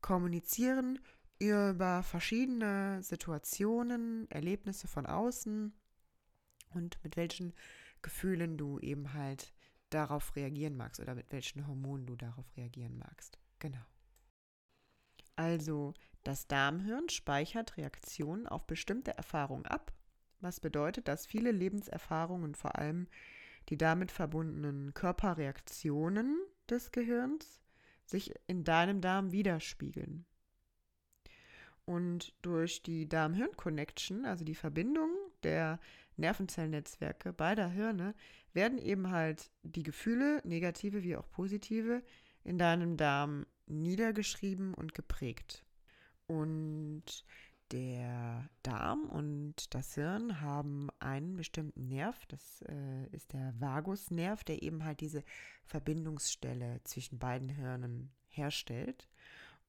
kommunizieren 0.01 0.99
über 1.39 2.03
verschiedene 2.03 3.01
Situationen, 3.03 4.29
Erlebnisse 4.29 4.87
von 4.87 5.05
außen 5.05 5.73
und 6.71 7.03
mit 7.03 7.17
welchen 7.17 7.53
Gefühlen 8.01 8.57
du 8.57 8.79
eben 8.79 9.13
halt 9.13 9.53
darauf 9.89 10.35
reagieren 10.35 10.77
magst 10.77 10.99
oder 10.99 11.15
mit 11.15 11.31
welchen 11.31 11.67
Hormonen 11.67 12.05
du 12.05 12.15
darauf 12.15 12.45
reagieren 12.57 12.97
magst. 12.97 13.39
Genau. 13.59 13.83
Also, 15.35 15.93
das 16.23 16.47
Darmhirn 16.47 17.09
speichert 17.09 17.77
Reaktionen 17.77 18.47
auf 18.47 18.67
bestimmte 18.67 19.15
Erfahrungen 19.17 19.65
ab, 19.65 19.93
was 20.41 20.59
bedeutet, 20.59 21.07
dass 21.07 21.25
viele 21.25 21.51
Lebenserfahrungen, 21.51 22.55
vor 22.55 22.77
allem 22.77 23.07
die 23.69 23.77
damit 23.77 24.11
verbundenen 24.11 24.93
Körperreaktionen 24.93 26.37
des 26.69 26.91
Gehirns, 26.91 27.61
sich 28.05 28.33
in 28.47 28.63
deinem 28.63 29.01
Darm 29.01 29.31
widerspiegeln. 29.31 30.25
Und 31.85 32.35
durch 32.41 32.83
die 32.83 33.07
Darm-Hirn-Connection, 33.07 34.25
also 34.25 34.43
die 34.45 34.55
Verbindung 34.55 35.09
der 35.43 35.79
Nervenzellnetzwerke 36.17 37.33
beider 37.33 37.69
Hirne, 37.69 38.13
werden 38.53 38.77
eben 38.77 39.11
halt 39.11 39.51
die 39.63 39.83
Gefühle, 39.83 40.41
negative 40.43 41.03
wie 41.03 41.15
auch 41.15 41.29
positive, 41.29 42.03
in 42.43 42.57
deinem 42.57 42.97
Darm 42.97 43.45
niedergeschrieben 43.67 44.73
und 44.73 44.93
geprägt. 44.93 45.63
Und 46.27 47.03
der 47.71 48.49
Darm 48.63 49.03
und 49.09 49.73
das 49.75 49.93
Hirn 49.93 50.41
haben 50.41 50.89
einen 50.99 51.35
bestimmten 51.35 51.87
Nerv, 51.87 52.25
das 52.25 52.63
äh, 52.63 53.07
ist 53.11 53.33
der 53.33 53.53
Vagusnerv, 53.59 54.43
der 54.43 54.63
eben 54.63 54.83
halt 54.83 55.01
diese 55.01 55.23
Verbindungsstelle 55.65 56.81
zwischen 56.83 57.19
beiden 57.19 57.49
Hirnen 57.49 58.11
herstellt 58.27 59.07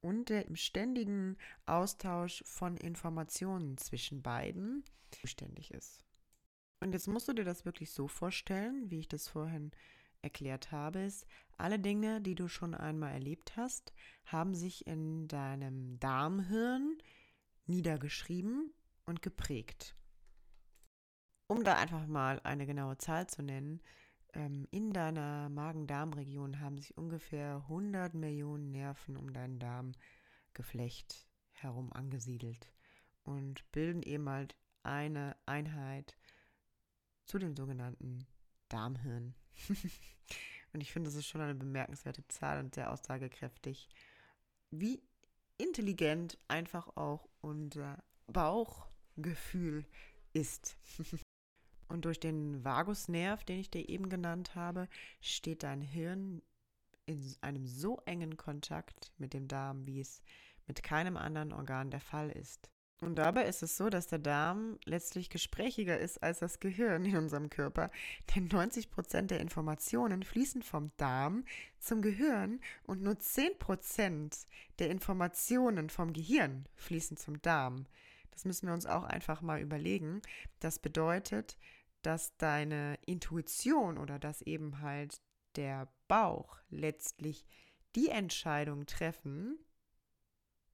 und 0.00 0.28
der 0.28 0.47
im 0.47 0.57
ständigen 0.57 1.37
Austausch 1.66 2.42
von 2.47 2.76
Informationen 2.76 3.76
zwischen 3.78 4.23
beiden 4.23 4.85
zuständig 5.11 5.73
ist. 5.73 6.04
Und 6.80 6.92
jetzt 6.92 7.09
musst 7.09 7.28
du 7.28 7.33
dir 7.35 7.45
das 7.45 7.64
wirklich 7.64 7.92
so 7.92 8.09
vorstellen, 8.09 8.90
wie 8.90 9.00
ich 9.00 9.09
das 9.09 9.28
vorhin 9.28 9.71
erklärt 10.23 10.73
habe, 10.73 11.00
ist, 11.00 11.26
alle 11.59 11.78
Dinge, 11.78 12.21
die 12.21 12.35
du 12.35 12.49
schon 12.49 12.75
einmal 12.75 13.12
erlebt 13.12 13.57
hast, 13.57 13.92
haben 14.26 14.54
sich 14.54 14.87
in 14.87 15.28
deinem 15.28 15.99
Darmhirn 15.99 16.99
niedergeschrieben 17.66 18.73
und 19.04 19.23
geprägt. 19.23 19.95
Um 21.49 21.64
da 21.64 21.75
einfach 21.76 22.07
mal 22.07 22.40
eine 22.45 22.66
genaue 22.66 22.97
Zahl 22.97 23.26
zu 23.26 23.42
nennen, 23.42 23.80
ähm, 24.35 24.67
in 24.71 24.93
deiner 24.93 25.49
Magen-Darm-Region 25.49 26.61
haben 26.61 26.79
sich 26.79 26.97
ungefähr 26.97 27.57
100 27.69 28.15
Millionen 28.15 28.71
Nerven 28.71 29.17
um 29.17 29.33
dein 29.33 29.59
Darmgeflecht 29.59 31.27
herum 31.53 31.93
angesiedelt 31.93 32.73
und 33.25 33.71
bilden 33.73 34.03
eben 34.03 34.29
halt 34.29 34.57
eine 34.83 35.37
Einheit 35.47 36.17
zu 37.27 37.39
dem 37.39 37.55
sogenannten 37.55 38.27
Darmhirn. 38.69 39.35
Und 40.73 40.81
ich 40.81 40.93
finde, 40.93 41.09
das 41.11 41.17
ist 41.17 41.27
schon 41.27 41.41
eine 41.41 41.55
bemerkenswerte 41.55 42.27
Zahl 42.29 42.61
und 42.61 42.77
sehr 42.77 42.93
aussagekräftig, 42.93 43.89
wie 44.71 45.03
intelligent 45.59 46.39
einfach 46.47 46.97
auch 46.97 47.29
unser 47.41 48.03
Bauchgefühl 48.29 49.85
ist. 50.33 50.77
und 51.91 52.05
durch 52.05 52.21
den 52.21 52.65
Vagusnerv, 52.65 53.45
den 53.45 53.59
ich 53.59 53.71
dir 53.71 53.89
eben 53.89 54.09
genannt 54.09 54.55
habe, 54.55 54.89
steht 55.21 55.63
dein 55.63 55.81
Hirn 55.81 56.43
in 57.07 57.35
einem 57.41 57.67
so 57.67 58.01
engen 58.05 58.37
Kontakt 58.37 59.13
mit 59.19 59.35
dem 59.35 59.49
Darm, 59.49 59.87
wie 59.87 60.01
es 60.01 60.23
mit 60.67 60.83
keinem 60.83 61.17
anderen 61.17 61.53
Organ 61.53 61.91
der 61.91 62.01
Fall 62.01 62.31
ist. 62.31 62.71
Und 63.01 63.17
dabei 63.17 63.47
ist 63.47 63.63
es 63.63 63.79
so, 63.79 63.89
dass 63.89 64.09
der 64.09 64.19
Darm 64.19 64.79
letztlich 64.85 65.31
gesprächiger 65.31 65.99
ist 65.99 66.23
als 66.23 66.41
das 66.41 66.61
Gehirn 66.61 67.07
in 67.07 67.17
unserem 67.17 67.49
Körper, 67.49 67.91
denn 68.35 68.47
90 68.47 68.91
Prozent 68.91 69.31
der 69.31 69.41
Informationen 69.41 70.23
fließen 70.23 70.63
vom 70.63 70.91
Darm 70.99 71.45
zum 71.79 72.03
Gehirn 72.03 72.61
und 72.85 73.03
nur 73.03 73.19
10 73.19 73.59
Prozent 73.59 74.47
der 74.79 74.91
Informationen 74.91 75.89
vom 75.89 76.13
Gehirn 76.13 76.67
fließen 76.77 77.17
zum 77.17 77.41
Darm. 77.41 77.87
Das 78.33 78.45
müssen 78.45 78.67
wir 78.67 78.75
uns 78.75 78.87
auch 78.87 79.05
einfach 79.05 79.41
mal 79.41 79.61
überlegen. 79.61 80.21
Das 80.61 80.79
bedeutet, 80.79 81.57
dass 82.02 82.37
deine 82.37 82.99
Intuition 83.07 83.99
oder 83.99 84.19
dass 84.19 84.42
eben 84.42 84.80
halt 84.80 85.21
der 85.57 85.88
Bauch 86.09 86.57
letztlich 86.69 87.45
die 87.95 88.09
Entscheidung 88.09 88.87
treffen, 88.87 89.59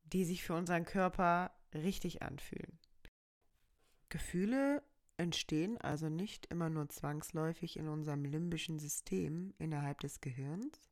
die 0.04 0.24
sich 0.24 0.44
für 0.44 0.54
unseren 0.54 0.84
Körper 0.84 1.50
richtig 1.74 2.22
anfühlen. 2.22 2.78
Gefühle 4.08 4.82
entstehen 5.16 5.78
also 5.78 6.08
nicht 6.08 6.46
immer 6.46 6.68
nur 6.68 6.88
zwangsläufig 6.88 7.76
in 7.76 7.88
unserem 7.88 8.24
limbischen 8.24 8.78
System 8.78 9.54
innerhalb 9.58 10.00
des 10.00 10.20
Gehirns, 10.20 10.90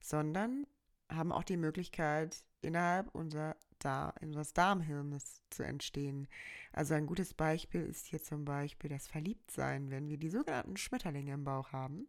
sondern 0.00 0.66
haben 1.10 1.32
auch 1.32 1.44
die 1.44 1.56
Möglichkeit, 1.56 2.44
innerhalb 2.62 3.14
unser 3.14 3.56
Dar 3.78 4.14
unseres 4.20 4.54
Darmhirnes 4.54 5.42
zu 5.50 5.62
entstehen. 5.62 6.28
Also 6.72 6.94
ein 6.94 7.06
gutes 7.06 7.34
Beispiel 7.34 7.82
ist 7.82 8.06
hier 8.06 8.22
zum 8.22 8.44
Beispiel 8.44 8.88
das 8.88 9.06
Verliebtsein, 9.06 9.90
wenn 9.90 10.08
wir 10.08 10.16
die 10.16 10.30
sogenannten 10.30 10.76
Schmetterlinge 10.76 11.34
im 11.34 11.44
Bauch 11.44 11.72
haben. 11.72 12.08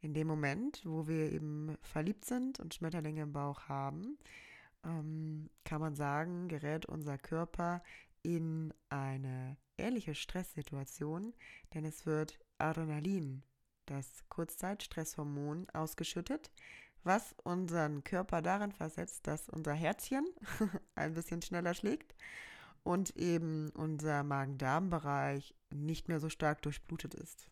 In 0.00 0.14
dem 0.14 0.28
Moment, 0.28 0.82
wo 0.84 1.08
wir 1.08 1.32
eben 1.32 1.76
verliebt 1.82 2.24
sind 2.24 2.60
und 2.60 2.72
Schmetterlinge 2.72 3.22
im 3.22 3.32
Bauch 3.32 3.68
haben, 3.68 4.16
ähm, 4.84 5.50
kann 5.64 5.80
man 5.80 5.94
sagen, 5.94 6.48
gerät 6.48 6.86
unser 6.86 7.18
Körper 7.18 7.82
in 8.22 8.72
eine 8.88 9.56
ähnliche 9.76 10.14
Stresssituation, 10.14 11.34
denn 11.74 11.84
es 11.84 12.06
wird 12.06 12.38
Adrenalin, 12.58 13.42
das 13.86 14.24
Kurzzeitstresshormon, 14.28 15.68
ausgeschüttet, 15.70 16.50
was 17.04 17.34
unseren 17.44 18.04
Körper 18.04 18.42
darin 18.42 18.72
versetzt, 18.72 19.26
dass 19.26 19.48
unser 19.48 19.72
Herzchen 19.72 20.26
ein 20.94 21.14
bisschen 21.14 21.42
schneller 21.42 21.74
schlägt 21.74 22.14
und 22.82 23.16
eben 23.16 23.70
unser 23.70 24.22
Magen-Darm-Bereich 24.22 25.54
nicht 25.70 26.08
mehr 26.08 26.20
so 26.20 26.28
stark 26.28 26.62
durchblutet 26.62 27.14
ist. 27.14 27.48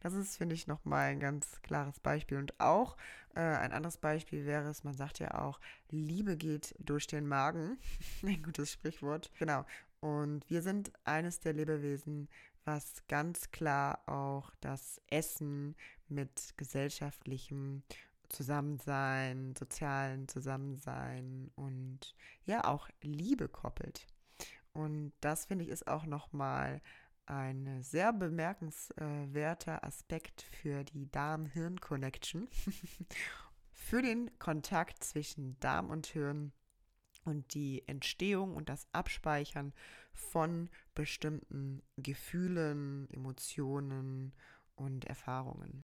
Das 0.00 0.12
ist, 0.12 0.36
finde 0.36 0.54
ich, 0.54 0.66
nochmal 0.66 1.10
ein 1.10 1.20
ganz 1.20 1.62
klares 1.62 1.98
Beispiel. 2.00 2.36
Und 2.38 2.58
auch 2.60 2.96
äh, 3.34 3.40
ein 3.40 3.72
anderes 3.72 3.96
Beispiel 3.96 4.44
wäre 4.44 4.68
es, 4.68 4.84
man 4.84 4.94
sagt 4.94 5.18
ja 5.18 5.34
auch, 5.40 5.60
Liebe 5.90 6.36
geht 6.36 6.74
durch 6.78 7.06
den 7.06 7.26
Magen. 7.26 7.78
ein 8.22 8.42
gutes 8.42 8.72
Sprichwort. 8.72 9.30
Genau. 9.38 9.64
Und 10.00 10.48
wir 10.50 10.60
sind 10.60 10.92
eines 11.04 11.40
der 11.40 11.54
Lebewesen, 11.54 12.28
was 12.64 13.02
ganz 13.08 13.50
klar 13.50 14.06
auch 14.06 14.52
das 14.60 15.00
Essen 15.08 15.74
mit 16.08 16.54
gesellschaftlichem 16.56 17.82
Zusammensein, 18.34 19.54
sozialen 19.56 20.28
Zusammensein 20.28 21.50
und 21.54 22.14
ja 22.44 22.64
auch 22.64 22.88
Liebe 23.02 23.48
koppelt. 23.48 24.06
Und 24.72 25.12
das 25.20 25.46
finde 25.46 25.64
ich 25.64 25.70
ist 25.70 25.86
auch 25.86 26.04
nochmal 26.04 26.82
ein 27.26 27.82
sehr 27.82 28.12
bemerkenswerter 28.12 29.84
Aspekt 29.84 30.42
für 30.42 30.84
die 30.84 31.10
Darm-Hirn-Connection, 31.10 32.48
für 33.72 34.02
den 34.02 34.38
Kontakt 34.38 35.02
zwischen 35.02 35.58
Darm 35.60 35.90
und 35.90 36.06
Hirn 36.06 36.52
und 37.24 37.54
die 37.54 37.86
Entstehung 37.86 38.54
und 38.54 38.68
das 38.68 38.86
Abspeichern 38.92 39.72
von 40.12 40.68
bestimmten 40.94 41.82
Gefühlen, 41.96 43.08
Emotionen 43.10 44.34
und 44.74 45.04
Erfahrungen. 45.06 45.82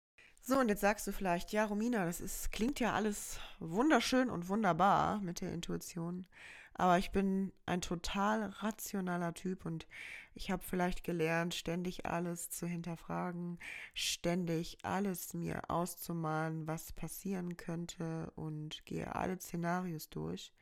So, 0.48 0.60
und 0.60 0.68
jetzt 0.68 0.82
sagst 0.82 1.04
du 1.08 1.12
vielleicht, 1.12 1.50
ja, 1.50 1.64
Romina, 1.64 2.04
das 2.04 2.20
ist, 2.20 2.52
klingt 2.52 2.78
ja 2.78 2.92
alles 2.92 3.40
wunderschön 3.58 4.30
und 4.30 4.48
wunderbar 4.48 5.18
mit 5.20 5.40
der 5.40 5.52
Intuition. 5.52 6.24
Aber 6.72 6.98
ich 6.98 7.10
bin 7.10 7.52
ein 7.66 7.80
total 7.80 8.44
rationaler 8.44 9.34
Typ 9.34 9.66
und 9.66 9.88
ich 10.34 10.52
habe 10.52 10.62
vielleicht 10.62 11.02
gelernt, 11.02 11.52
ständig 11.56 12.06
alles 12.06 12.48
zu 12.48 12.68
hinterfragen, 12.68 13.58
ständig 13.92 14.78
alles 14.84 15.34
mir 15.34 15.68
auszumalen, 15.68 16.68
was 16.68 16.92
passieren 16.92 17.56
könnte 17.56 18.30
und 18.36 18.86
gehe 18.86 19.16
alle 19.16 19.40
Szenarios 19.40 20.10
durch. 20.10 20.52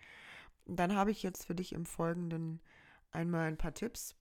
Dann 0.65 0.95
habe 0.95 1.11
ich 1.11 1.23
jetzt 1.23 1.45
für 1.45 1.55
dich 1.55 1.75
im 1.75 1.85
Folgenden 1.85 2.63
einmal 3.11 3.49
ein 3.49 3.59
paar 3.59 3.75
Tipps, 3.75 4.17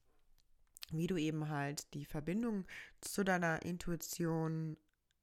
wie 0.90 1.06
du 1.06 1.16
eben 1.16 1.48
halt 1.48 1.94
die 1.94 2.04
Verbindung 2.04 2.66
zu 3.00 3.24
deiner 3.24 3.62
Intuition 3.62 4.76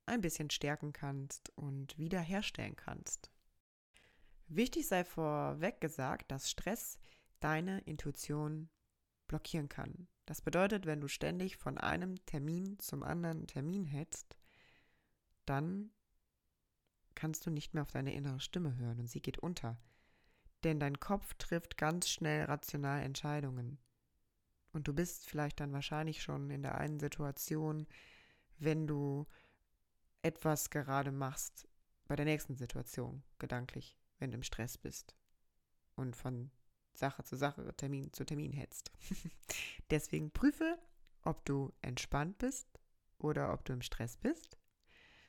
ein 0.05 0.21
bisschen 0.21 0.49
stärken 0.49 0.93
kannst 0.93 1.51
und 1.55 1.97
wiederherstellen 1.97 2.75
kannst. 2.75 3.31
Wichtig 4.47 4.87
sei 4.87 5.05
vorweg 5.05 5.79
gesagt, 5.79 6.31
dass 6.31 6.49
Stress 6.49 6.99
deine 7.39 7.79
Intuition 7.81 8.69
blockieren 9.27 9.69
kann. 9.69 10.07
Das 10.25 10.41
bedeutet, 10.41 10.85
wenn 10.85 11.01
du 11.01 11.07
ständig 11.07 11.57
von 11.57 11.77
einem 11.77 12.23
Termin 12.25 12.77
zum 12.79 13.03
anderen 13.03 13.47
Termin 13.47 13.85
hetzt, 13.85 14.37
dann 15.45 15.91
kannst 17.15 17.45
du 17.45 17.49
nicht 17.49 17.73
mehr 17.73 17.83
auf 17.83 17.91
deine 17.91 18.13
innere 18.13 18.39
Stimme 18.39 18.75
hören 18.77 18.99
und 18.99 19.07
sie 19.07 19.21
geht 19.21 19.39
unter. 19.39 19.77
Denn 20.63 20.79
dein 20.79 20.99
Kopf 20.99 21.33
trifft 21.35 21.77
ganz 21.77 22.09
schnell 22.09 22.45
rational 22.45 23.01
Entscheidungen. 23.01 23.79
Und 24.73 24.87
du 24.87 24.93
bist 24.93 25.27
vielleicht 25.27 25.59
dann 25.59 25.73
wahrscheinlich 25.73 26.21
schon 26.21 26.49
in 26.49 26.61
der 26.61 26.77
einen 26.77 26.99
Situation, 26.99 27.87
wenn 28.57 28.87
du 28.87 29.25
etwas 30.21 30.69
gerade 30.69 31.11
machst 31.11 31.67
bei 32.07 32.15
der 32.15 32.25
nächsten 32.25 32.55
Situation, 32.55 33.23
gedanklich, 33.39 33.97
wenn 34.19 34.31
du 34.31 34.37
im 34.37 34.43
Stress 34.43 34.77
bist 34.77 35.15
und 35.95 36.15
von 36.15 36.51
Sache 36.93 37.23
zu 37.23 37.35
Sache, 37.35 37.73
Termin 37.75 38.11
zu 38.13 38.25
Termin 38.25 38.53
hetzt. 38.53 38.91
Deswegen 39.89 40.31
prüfe, 40.31 40.77
ob 41.23 41.45
du 41.45 41.73
entspannt 41.81 42.37
bist 42.37 42.67
oder 43.17 43.53
ob 43.53 43.65
du 43.65 43.73
im 43.73 43.81
Stress 43.81 44.17
bist. 44.17 44.57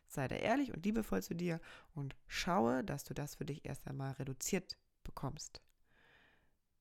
Sei 0.08 0.28
da 0.28 0.36
ehrlich 0.36 0.72
und 0.72 0.84
liebevoll 0.84 1.22
zu 1.22 1.34
dir 1.34 1.60
und 1.94 2.16
schaue, 2.26 2.84
dass 2.84 3.04
du 3.04 3.14
das 3.14 3.36
für 3.36 3.46
dich 3.46 3.64
erst 3.64 3.86
einmal 3.86 4.12
reduziert 4.12 4.76
bekommst, 5.04 5.62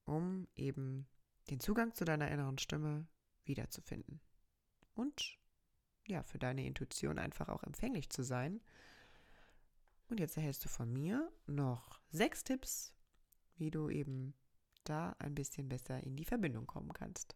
um 0.06 0.48
eben 0.56 1.08
den 1.50 1.60
Zugang 1.60 1.94
zu 1.94 2.06
deiner 2.06 2.30
inneren 2.30 2.58
Stimme 2.58 3.08
wiederzufinden. 3.46 4.20
Und 4.94 5.40
ja, 6.12 6.24
für 6.24 6.38
deine 6.38 6.66
Intuition 6.66 7.18
einfach 7.18 7.50
auch 7.50 7.64
empfänglich 7.64 8.10
zu 8.10 8.24
sein. 8.24 8.62
Und 10.10 10.20
jetzt 10.20 10.38
erhältst 10.38 10.64
du 10.66 10.70
von 10.70 10.92
mir 10.92 11.32
noch 11.48 12.02
sechs 12.12 12.44
Tipps, 12.44 12.94
wie 13.56 13.72
du 13.72 13.90
eben 13.90 14.34
da 14.84 15.16
ein 15.20 15.36
bisschen 15.36 15.70
besser 15.70 16.04
in 16.04 16.16
die 16.16 16.26
Verbindung 16.26 16.68
kommen 16.68 16.92
kannst. 16.94 17.36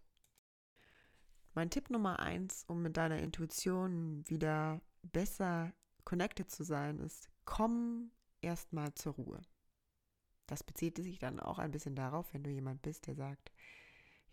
Mein 1.54 1.70
Tipp 1.70 1.90
Nummer 1.90 2.20
eins, 2.20 2.66
um 2.68 2.82
mit 2.82 2.98
deiner 2.98 3.20
Intuition 3.20 4.28
wieder 4.28 4.82
besser 5.04 5.72
connected 6.04 6.52
zu 6.52 6.64
sein, 6.64 7.00
ist, 7.00 7.30
komm 7.46 8.12
erstmal 8.42 8.94
zur 8.94 9.14
Ruhe. 9.14 9.42
Das 10.48 10.64
bezieht 10.64 10.98
sich 10.98 11.18
dann 11.18 11.40
auch 11.40 11.58
ein 11.58 11.72
bisschen 11.72 11.96
darauf, 11.96 12.34
wenn 12.34 12.44
du 12.44 12.50
jemand 12.50 12.82
bist, 12.82 13.08
der 13.08 13.16
sagt, 13.16 13.52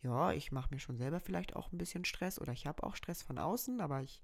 ja, 0.03 0.33
ich 0.33 0.53
mache 0.53 0.75
mir 0.75 0.81
schon 0.81 0.99
selber 0.99 1.21
vielleicht 1.21 1.55
auch 1.57 1.73
ein 1.73 1.79
bisschen 1.79 2.05
Stress 2.05 2.41
oder 2.41 2.53
ich 2.53 2.67
habe 2.67 2.83
auch 2.83 2.97
Stress 2.97 3.23
von 3.23 3.39
außen, 3.39 3.81
aber 3.81 4.03
ich 4.03 4.21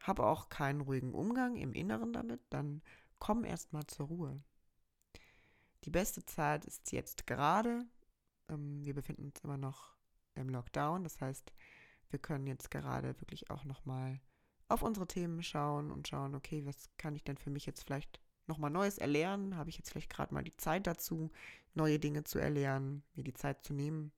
habe 0.00 0.24
auch 0.26 0.48
keinen 0.48 0.82
ruhigen 0.82 1.14
Umgang 1.14 1.56
im 1.56 1.72
Inneren 1.72 2.12
damit, 2.12 2.40
dann 2.50 2.82
komm 3.18 3.44
erstmal 3.44 3.86
zur 3.86 4.06
Ruhe. 4.06 4.42
Die 5.84 5.90
beste 5.90 6.24
Zeit 6.24 6.64
ist 6.66 6.92
jetzt 6.92 7.26
gerade. 7.26 7.86
Ähm, 8.48 8.84
wir 8.84 8.94
befinden 8.94 9.24
uns 9.26 9.40
immer 9.40 9.56
noch 9.56 9.96
im 10.34 10.48
Lockdown, 10.48 11.04
das 11.04 11.20
heißt, 11.20 11.52
wir 12.10 12.18
können 12.18 12.46
jetzt 12.46 12.70
gerade 12.70 13.18
wirklich 13.20 13.50
auch 13.50 13.64
nochmal 13.64 14.20
auf 14.68 14.82
unsere 14.82 15.06
Themen 15.06 15.42
schauen 15.42 15.90
und 15.90 16.08
schauen, 16.08 16.34
okay, 16.34 16.64
was 16.64 16.90
kann 16.96 17.16
ich 17.16 17.24
denn 17.24 17.38
für 17.38 17.50
mich 17.50 17.66
jetzt 17.66 17.82
vielleicht 17.84 18.20
nochmal 18.46 18.70
Neues 18.70 18.98
erlernen? 18.98 19.56
Habe 19.56 19.70
ich 19.70 19.78
jetzt 19.78 19.90
vielleicht 19.90 20.10
gerade 20.10 20.32
mal 20.34 20.44
die 20.44 20.56
Zeit 20.56 20.86
dazu, 20.86 21.30
neue 21.74 21.98
Dinge 21.98 22.24
zu 22.24 22.38
erlernen, 22.38 23.02
mir 23.14 23.24
die 23.24 23.34
Zeit 23.34 23.64
zu 23.64 23.72
nehmen? 23.74 24.12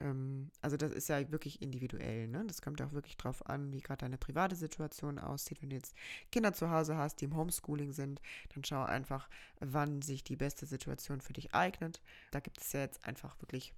Ähm, 0.00 0.50
also 0.60 0.76
das 0.76 0.92
ist 0.92 1.08
ja 1.08 1.30
wirklich 1.30 1.62
individuell, 1.62 2.28
ne? 2.28 2.44
Das 2.46 2.62
kommt 2.62 2.80
ja 2.80 2.86
auch 2.86 2.92
wirklich 2.92 3.16
drauf 3.16 3.46
an, 3.46 3.72
wie 3.72 3.80
gerade 3.80 4.00
deine 4.00 4.18
private 4.18 4.56
Situation 4.56 5.18
aussieht. 5.18 5.62
Wenn 5.62 5.70
du 5.70 5.76
jetzt 5.76 5.94
Kinder 6.32 6.52
zu 6.52 6.70
Hause 6.70 6.96
hast, 6.96 7.20
die 7.20 7.26
im 7.26 7.36
Homeschooling 7.36 7.92
sind, 7.92 8.20
dann 8.54 8.64
schau 8.64 8.82
einfach, 8.82 9.28
wann 9.60 10.02
sich 10.02 10.24
die 10.24 10.36
beste 10.36 10.66
Situation 10.66 11.20
für 11.20 11.32
dich 11.32 11.54
eignet. 11.54 12.00
Da 12.30 12.40
gibt 12.40 12.60
es 12.60 12.72
ja 12.72 12.80
jetzt 12.80 13.04
einfach 13.04 13.40
wirklich 13.40 13.74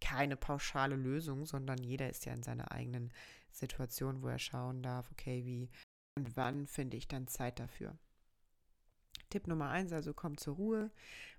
keine 0.00 0.36
pauschale 0.36 0.96
Lösung, 0.96 1.46
sondern 1.46 1.82
jeder 1.82 2.08
ist 2.08 2.24
ja 2.26 2.32
in 2.32 2.42
seiner 2.42 2.72
eigenen 2.72 3.12
Situation, 3.52 4.22
wo 4.22 4.28
er 4.28 4.38
schauen 4.38 4.82
darf, 4.82 5.10
okay, 5.10 5.44
wie 5.44 5.68
und 6.16 6.36
wann 6.36 6.66
finde 6.66 6.96
ich 6.96 7.08
dann 7.08 7.28
Zeit 7.28 7.58
dafür. 7.58 7.96
Tipp 9.30 9.46
Nummer 9.46 9.70
eins, 9.70 9.92
also 9.92 10.12
komm 10.12 10.36
zur 10.36 10.56
Ruhe, 10.56 10.90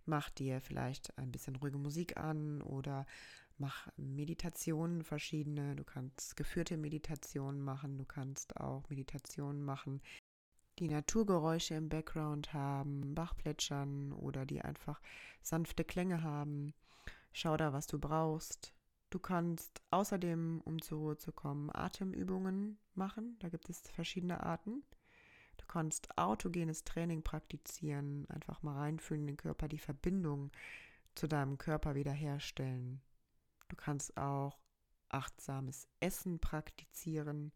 mach 0.06 0.30
dir 0.30 0.62
vielleicht 0.62 1.18
ein 1.18 1.32
bisschen 1.32 1.58
ruhige 1.58 1.78
Musik 1.78 2.18
an 2.18 2.62
oder 2.62 3.06
mach 3.62 3.88
Meditationen 3.96 5.04
verschiedene. 5.04 5.76
Du 5.76 5.84
kannst 5.84 6.36
geführte 6.36 6.76
Meditationen 6.76 7.62
machen, 7.62 7.98
du 7.98 8.06
kannst 8.06 8.58
auch 8.58 8.90
Meditationen 8.90 9.64
machen, 9.64 10.02
die 10.80 10.90
Naturgeräusche 10.90 11.76
im 11.76 11.88
Background 11.88 12.54
haben, 12.54 13.14
Bachplätschern 13.14 14.14
oder 14.14 14.46
die 14.46 14.62
einfach 14.62 15.00
sanfte 15.44 15.84
Klänge 15.84 16.24
haben. 16.24 16.74
Schau 17.34 17.56
da, 17.56 17.72
was 17.72 17.86
du 17.88 18.00
brauchst. 18.00 18.74
Du 19.12 19.20
kannst 19.20 19.82
außerdem, 19.92 20.62
um 20.66 20.82
zur 20.82 21.00
Ruhe 21.00 21.18
zu 21.18 21.32
kommen, 21.32 21.70
Atemübungen 21.72 22.80
machen. 22.96 23.38
Da 23.40 23.50
gibt 23.50 23.70
es 23.70 23.82
verschiedene 23.82 24.42
Arten. 24.42 24.84
Du 25.58 25.66
kannst 25.68 26.18
autogenes 26.18 26.84
Training 26.84 27.22
praktizieren, 27.22 28.28
einfach 28.30 28.64
mal 28.64 28.78
reinfühlen 28.78 29.22
in 29.22 29.28
den 29.28 29.38
Körper, 29.38 29.68
die 29.68 29.78
Verbindung 29.78 30.50
zu 31.14 31.28
deinem 31.28 31.58
Körper 31.60 31.94
wiederherstellen. 31.94 33.02
Du 33.72 33.78
kannst 33.78 34.18
auch 34.18 34.60
achtsames 35.08 35.88
Essen 36.02 36.40
praktizieren, 36.40 37.54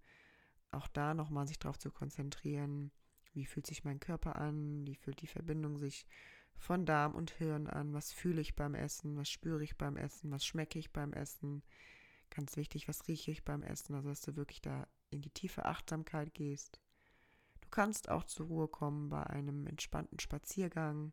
auch 0.71 0.87
da 0.87 1.13
nochmal 1.13 1.45
sich 1.45 1.59
darauf 1.59 1.77
zu 1.77 1.91
konzentrieren, 1.91 2.91
wie 3.33 3.45
fühlt 3.45 3.67
sich 3.67 3.83
mein 3.83 3.99
Körper 3.99 4.37
an, 4.37 4.87
wie 4.87 4.95
fühlt 4.95 5.19
die 5.21 5.27
Verbindung 5.27 5.77
sich 5.77 6.07
von 6.55 6.85
Darm 6.85 7.15
und 7.15 7.31
Hirn 7.31 7.67
an, 7.67 7.93
was 7.93 8.13
fühle 8.13 8.39
ich 8.39 8.55
beim 8.55 8.75
Essen, 8.75 9.17
was 9.17 9.29
spüre 9.29 9.61
ich 9.61 9.77
beim 9.77 9.97
Essen, 9.97 10.31
was 10.31 10.45
schmecke 10.45 10.79
ich 10.79 10.93
beim 10.93 11.11
Essen. 11.11 11.63
Ganz 12.29 12.55
wichtig, 12.55 12.87
was 12.87 13.09
rieche 13.09 13.31
ich 13.31 13.43
beim 13.43 13.61
Essen, 13.61 13.93
also 13.93 14.07
dass 14.07 14.21
du 14.21 14.37
wirklich 14.37 14.61
da 14.61 14.87
in 15.09 15.21
die 15.21 15.31
tiefe 15.31 15.65
Achtsamkeit 15.65 16.33
gehst. 16.33 16.79
Du 17.59 17.67
kannst 17.69 18.07
auch 18.07 18.23
zur 18.23 18.47
Ruhe 18.47 18.69
kommen 18.69 19.09
bei 19.09 19.23
einem 19.27 19.67
entspannten 19.67 20.19
Spaziergang, 20.19 21.11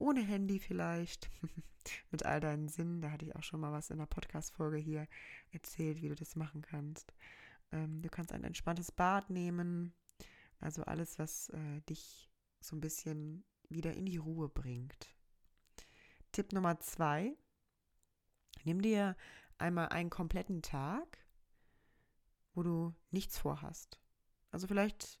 ohne 0.00 0.22
Handy 0.22 0.58
vielleicht, 0.58 1.30
mit 2.10 2.24
all 2.24 2.40
deinen 2.40 2.68
Sinnen. 2.68 3.00
Da 3.00 3.10
hatte 3.10 3.24
ich 3.24 3.36
auch 3.36 3.42
schon 3.42 3.60
mal 3.60 3.72
was 3.72 3.90
in 3.90 3.98
der 3.98 4.06
Podcast-Folge 4.06 4.78
hier 4.78 5.06
erzählt, 5.52 6.02
wie 6.02 6.08
du 6.08 6.14
das 6.14 6.36
machen 6.36 6.62
kannst. 6.62 7.14
Ähm, 7.72 8.02
du 8.02 8.08
kannst 8.08 8.32
ein 8.32 8.44
entspanntes 8.44 8.90
Bad 8.90 9.30
nehmen, 9.30 9.94
also 10.58 10.82
alles, 10.82 11.18
was 11.18 11.48
äh, 11.50 11.80
dich 11.88 12.30
so 12.60 12.76
ein 12.76 12.80
bisschen 12.80 13.44
wieder 13.68 13.94
in 13.94 14.06
die 14.06 14.16
Ruhe 14.16 14.48
bringt. 14.48 15.14
Tipp 16.32 16.52
Nummer 16.52 16.78
zwei, 16.80 17.36
nimm 18.64 18.82
dir 18.82 19.16
einmal 19.58 19.88
einen 19.88 20.10
kompletten 20.10 20.62
Tag, 20.62 21.18
wo 22.54 22.62
du 22.62 22.94
nichts 23.10 23.38
vorhast. 23.38 24.00
Also 24.50 24.66
vielleicht 24.66 25.20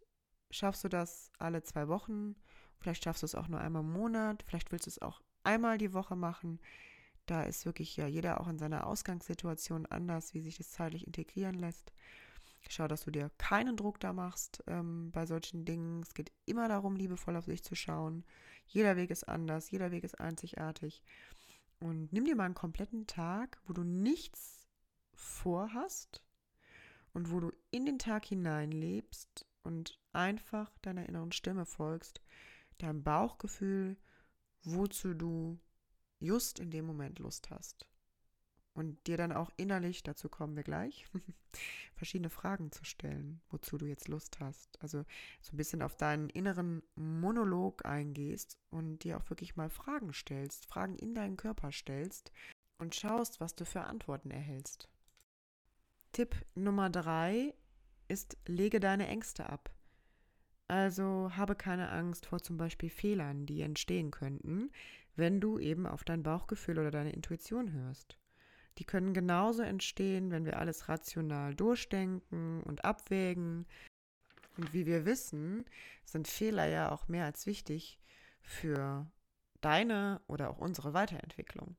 schaffst 0.50 0.84
du 0.84 0.88
das 0.88 1.30
alle 1.38 1.62
zwei 1.62 1.88
Wochen, 1.88 2.36
vielleicht 2.80 3.04
schaffst 3.04 3.22
du 3.22 3.26
es 3.26 3.34
auch 3.34 3.48
nur 3.48 3.60
einmal 3.60 3.82
im 3.82 3.92
Monat, 3.92 4.42
vielleicht 4.46 4.72
willst 4.72 4.86
du 4.86 4.90
es 4.90 5.02
auch 5.02 5.20
einmal 5.44 5.78
die 5.78 5.92
Woche 5.92 6.16
machen. 6.16 6.60
Da 7.26 7.42
ist 7.42 7.64
wirklich 7.64 7.96
ja 7.96 8.06
jeder 8.06 8.40
auch 8.40 8.48
in 8.48 8.58
seiner 8.58 8.86
Ausgangssituation 8.86 9.86
anders, 9.86 10.34
wie 10.34 10.40
sich 10.40 10.56
das 10.56 10.70
zeitlich 10.70 11.06
integrieren 11.06 11.54
lässt. 11.54 11.92
Schau, 12.68 12.88
dass 12.88 13.04
du 13.04 13.10
dir 13.10 13.30
keinen 13.38 13.76
Druck 13.76 14.00
da 14.00 14.12
machst 14.12 14.62
ähm, 14.66 15.10
bei 15.12 15.26
solchen 15.26 15.64
Dingen. 15.64 16.02
Es 16.02 16.14
geht 16.14 16.32
immer 16.44 16.68
darum, 16.68 16.96
liebevoll 16.96 17.36
auf 17.36 17.46
sich 17.46 17.62
zu 17.62 17.74
schauen. 17.74 18.24
Jeder 18.66 18.96
Weg 18.96 19.10
ist 19.10 19.28
anders, 19.28 19.70
jeder 19.70 19.90
Weg 19.90 20.04
ist 20.04 20.20
einzigartig. 20.20 21.02
Und 21.78 22.12
nimm 22.12 22.26
dir 22.26 22.36
mal 22.36 22.44
einen 22.44 22.54
kompletten 22.54 23.06
Tag, 23.06 23.58
wo 23.66 23.72
du 23.72 23.82
nichts 23.82 24.68
vorhast 25.14 26.22
und 27.12 27.30
wo 27.30 27.40
du 27.40 27.52
in 27.70 27.86
den 27.86 27.98
Tag 27.98 28.26
hineinlebst 28.26 29.46
und 29.62 29.98
einfach 30.12 30.76
deiner 30.78 31.08
inneren 31.08 31.32
Stimme 31.32 31.66
folgst, 31.66 32.20
deinem 32.82 33.02
Bauchgefühl, 33.02 33.96
wozu 34.62 35.14
du 35.14 35.58
just 36.18 36.58
in 36.58 36.70
dem 36.70 36.86
Moment 36.86 37.18
Lust 37.18 37.50
hast 37.50 37.86
und 38.74 39.06
dir 39.06 39.16
dann 39.16 39.32
auch 39.32 39.50
innerlich, 39.56 40.02
dazu 40.02 40.28
kommen 40.28 40.56
wir 40.56 40.62
gleich, 40.62 41.06
verschiedene 41.94 42.30
Fragen 42.30 42.70
zu 42.72 42.84
stellen, 42.84 43.40
wozu 43.50 43.78
du 43.78 43.86
jetzt 43.86 44.08
Lust 44.08 44.40
hast. 44.40 44.80
Also 44.80 45.04
so 45.40 45.52
ein 45.52 45.56
bisschen 45.56 45.82
auf 45.82 45.96
deinen 45.96 46.30
inneren 46.30 46.82
Monolog 46.94 47.84
eingehst 47.84 48.58
und 48.70 49.04
dir 49.04 49.18
auch 49.18 49.28
wirklich 49.28 49.56
mal 49.56 49.70
Fragen 49.70 50.12
stellst, 50.12 50.66
Fragen 50.66 50.96
in 50.96 51.14
deinen 51.14 51.36
Körper 51.36 51.72
stellst 51.72 52.32
und 52.78 52.94
schaust, 52.94 53.40
was 53.40 53.54
du 53.54 53.64
für 53.64 53.82
Antworten 53.82 54.30
erhältst. 54.30 54.88
Tipp 56.12 56.34
Nummer 56.54 56.90
drei 56.90 57.54
ist, 58.08 58.36
lege 58.46 58.80
deine 58.80 59.06
Ängste 59.06 59.48
ab. 59.48 59.70
Also 60.70 61.32
habe 61.36 61.56
keine 61.56 61.90
Angst 61.90 62.26
vor 62.26 62.40
zum 62.40 62.56
Beispiel 62.56 62.90
Fehlern, 62.90 63.44
die 63.44 63.60
entstehen 63.60 64.12
könnten, 64.12 64.70
wenn 65.16 65.40
du 65.40 65.58
eben 65.58 65.84
auf 65.84 66.04
dein 66.04 66.22
Bauchgefühl 66.22 66.78
oder 66.78 66.92
deine 66.92 67.10
Intuition 67.10 67.72
hörst. 67.72 68.16
Die 68.78 68.84
können 68.84 69.12
genauso 69.12 69.62
entstehen, 69.62 70.30
wenn 70.30 70.44
wir 70.44 70.60
alles 70.60 70.88
rational 70.88 71.56
durchdenken 71.56 72.62
und 72.62 72.84
abwägen. 72.84 73.66
Und 74.56 74.72
wie 74.72 74.86
wir 74.86 75.06
wissen, 75.06 75.64
sind 76.04 76.28
Fehler 76.28 76.66
ja 76.66 76.92
auch 76.92 77.08
mehr 77.08 77.24
als 77.24 77.46
wichtig 77.46 77.98
für 78.40 79.10
deine 79.60 80.20
oder 80.28 80.50
auch 80.50 80.58
unsere 80.58 80.94
Weiterentwicklung. 80.94 81.74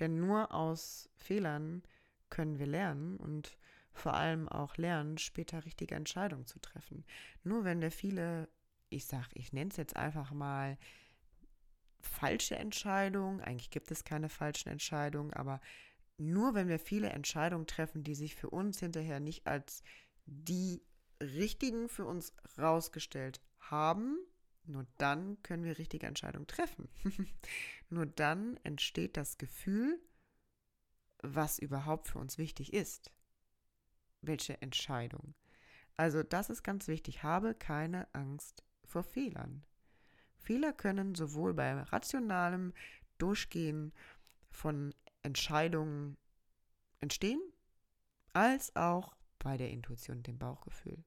Denn 0.00 0.18
nur 0.18 0.52
aus 0.52 1.08
Fehlern 1.14 1.84
können 2.28 2.58
wir 2.58 2.66
lernen 2.66 3.18
und 3.18 3.56
vor 3.96 4.14
allem 4.14 4.48
auch 4.48 4.76
lernen, 4.76 5.18
später 5.18 5.64
richtige 5.64 5.94
Entscheidungen 5.94 6.46
zu 6.46 6.58
treffen. 6.58 7.04
Nur 7.44 7.64
wenn 7.64 7.80
wir 7.80 7.90
viele, 7.90 8.48
ich 8.88 9.06
sag, 9.06 9.28
ich 9.34 9.52
nenne 9.52 9.70
es 9.70 9.76
jetzt 9.76 9.96
einfach 9.96 10.32
mal 10.32 10.78
falsche 12.00 12.56
Entscheidungen, 12.56 13.40
eigentlich 13.40 13.70
gibt 13.70 13.90
es 13.90 14.04
keine 14.04 14.28
falschen 14.28 14.68
Entscheidungen, 14.68 15.32
aber 15.32 15.60
nur 16.18 16.54
wenn 16.54 16.68
wir 16.68 16.78
viele 16.78 17.10
Entscheidungen 17.10 17.66
treffen, 17.66 18.04
die 18.04 18.14
sich 18.14 18.34
für 18.34 18.50
uns 18.50 18.78
hinterher 18.78 19.20
nicht 19.20 19.46
als 19.46 19.82
die 20.24 20.82
richtigen 21.20 21.88
für 21.88 22.04
uns 22.04 22.32
rausgestellt 22.58 23.40
haben, 23.58 24.18
nur 24.64 24.86
dann 24.98 25.40
können 25.42 25.64
wir 25.64 25.78
richtige 25.78 26.06
Entscheidungen 26.06 26.46
treffen. 26.46 26.88
nur 27.88 28.06
dann 28.06 28.58
entsteht 28.64 29.16
das 29.16 29.38
Gefühl, 29.38 30.00
was 31.22 31.58
überhaupt 31.58 32.08
für 32.08 32.18
uns 32.18 32.38
wichtig 32.38 32.72
ist. 32.72 33.12
Welche 34.26 34.60
Entscheidung. 34.60 35.34
Also 35.96 36.22
das 36.22 36.50
ist 36.50 36.62
ganz 36.62 36.88
wichtig. 36.88 37.22
Habe 37.22 37.54
keine 37.54 38.12
Angst 38.14 38.64
vor 38.84 39.02
Fehlern. 39.02 39.64
Fehler 40.36 40.72
können 40.72 41.14
sowohl 41.14 41.54
bei 41.54 41.72
rationalem 41.72 42.72
Durchgehen 43.18 43.92
von 44.50 44.94
Entscheidungen 45.22 46.16
entstehen, 47.00 47.40
als 48.32 48.74
auch 48.76 49.16
bei 49.38 49.56
der 49.56 49.70
Intuition 49.70 50.18
und 50.18 50.26
dem 50.26 50.38
Bauchgefühl. 50.38 51.04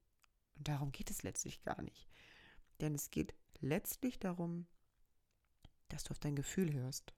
Und 0.55 0.67
darum 0.67 0.91
geht 0.91 1.10
es 1.10 1.23
letztlich 1.23 1.62
gar 1.62 1.82
nicht. 1.82 2.08
Denn 2.82 2.95
es 2.95 3.12
geht 3.12 3.34
letztlich 3.60 4.19
darum, 4.19 4.67
dass 5.88 6.03
du 6.03 6.12
auf 6.12 6.19
dein 6.19 6.36
Gefühl 6.36 6.73
hörst. 6.73 7.13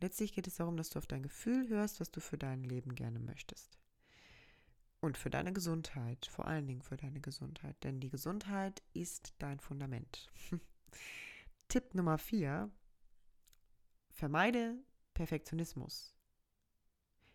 Letztlich 0.00 0.32
geht 0.32 0.46
es 0.46 0.56
darum, 0.56 0.76
dass 0.76 0.90
du 0.90 0.98
auf 0.98 1.06
dein 1.06 1.22
Gefühl 1.22 1.68
hörst, 1.68 2.00
was 2.00 2.10
du 2.10 2.20
für 2.20 2.38
dein 2.38 2.64
Leben 2.64 2.94
gerne 2.94 3.20
möchtest. 3.20 3.78
Und 5.02 5.18
für 5.18 5.30
deine 5.30 5.52
Gesundheit, 5.52 6.26
vor 6.26 6.46
allen 6.46 6.68
Dingen 6.68 6.80
für 6.80 6.96
deine 6.96 7.20
Gesundheit. 7.20 7.74
Denn 7.82 7.98
die 7.98 8.08
Gesundheit 8.08 8.84
ist 8.94 9.34
dein 9.40 9.58
Fundament. 9.58 10.32
Tipp 11.68 11.92
Nummer 11.96 12.18
vier: 12.18 12.70
Vermeide 14.10 14.78
Perfektionismus. 15.12 16.14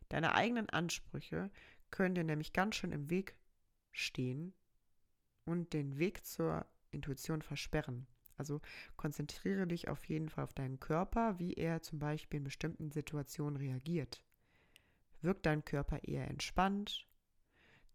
Deine 0.08 0.34
eigenen 0.34 0.69
Ansprüche 0.69 1.51
können 1.91 2.15
dir 2.15 2.23
nämlich 2.23 2.53
ganz 2.53 2.77
schön 2.77 2.93
im 2.93 3.10
Weg 3.10 3.36
stehen 3.91 4.53
und 5.43 5.73
den 5.73 5.97
Weg 5.97 6.25
zur 6.25 6.65
Intuition 6.91 7.41
versperren. 7.41 8.08
Also 8.38 8.62
konzentriere 8.95 9.67
dich 9.67 9.89
auf 9.89 10.06
jeden 10.06 10.30
Fall 10.30 10.45
auf 10.45 10.53
deinen 10.53 10.80
Körper, 10.80 11.38
wie 11.38 11.56
er 11.56 11.82
zum 11.82 11.99
Beispiel 11.99 12.38
in 12.38 12.45
bestimmten 12.45 12.91
Situationen 12.91 13.58
reagiert. 13.58 14.23
Wirkt 15.19 15.45
dein 15.45 15.65
Körper 15.65 16.01
eher 16.06 16.30
entspannt? 16.30 17.07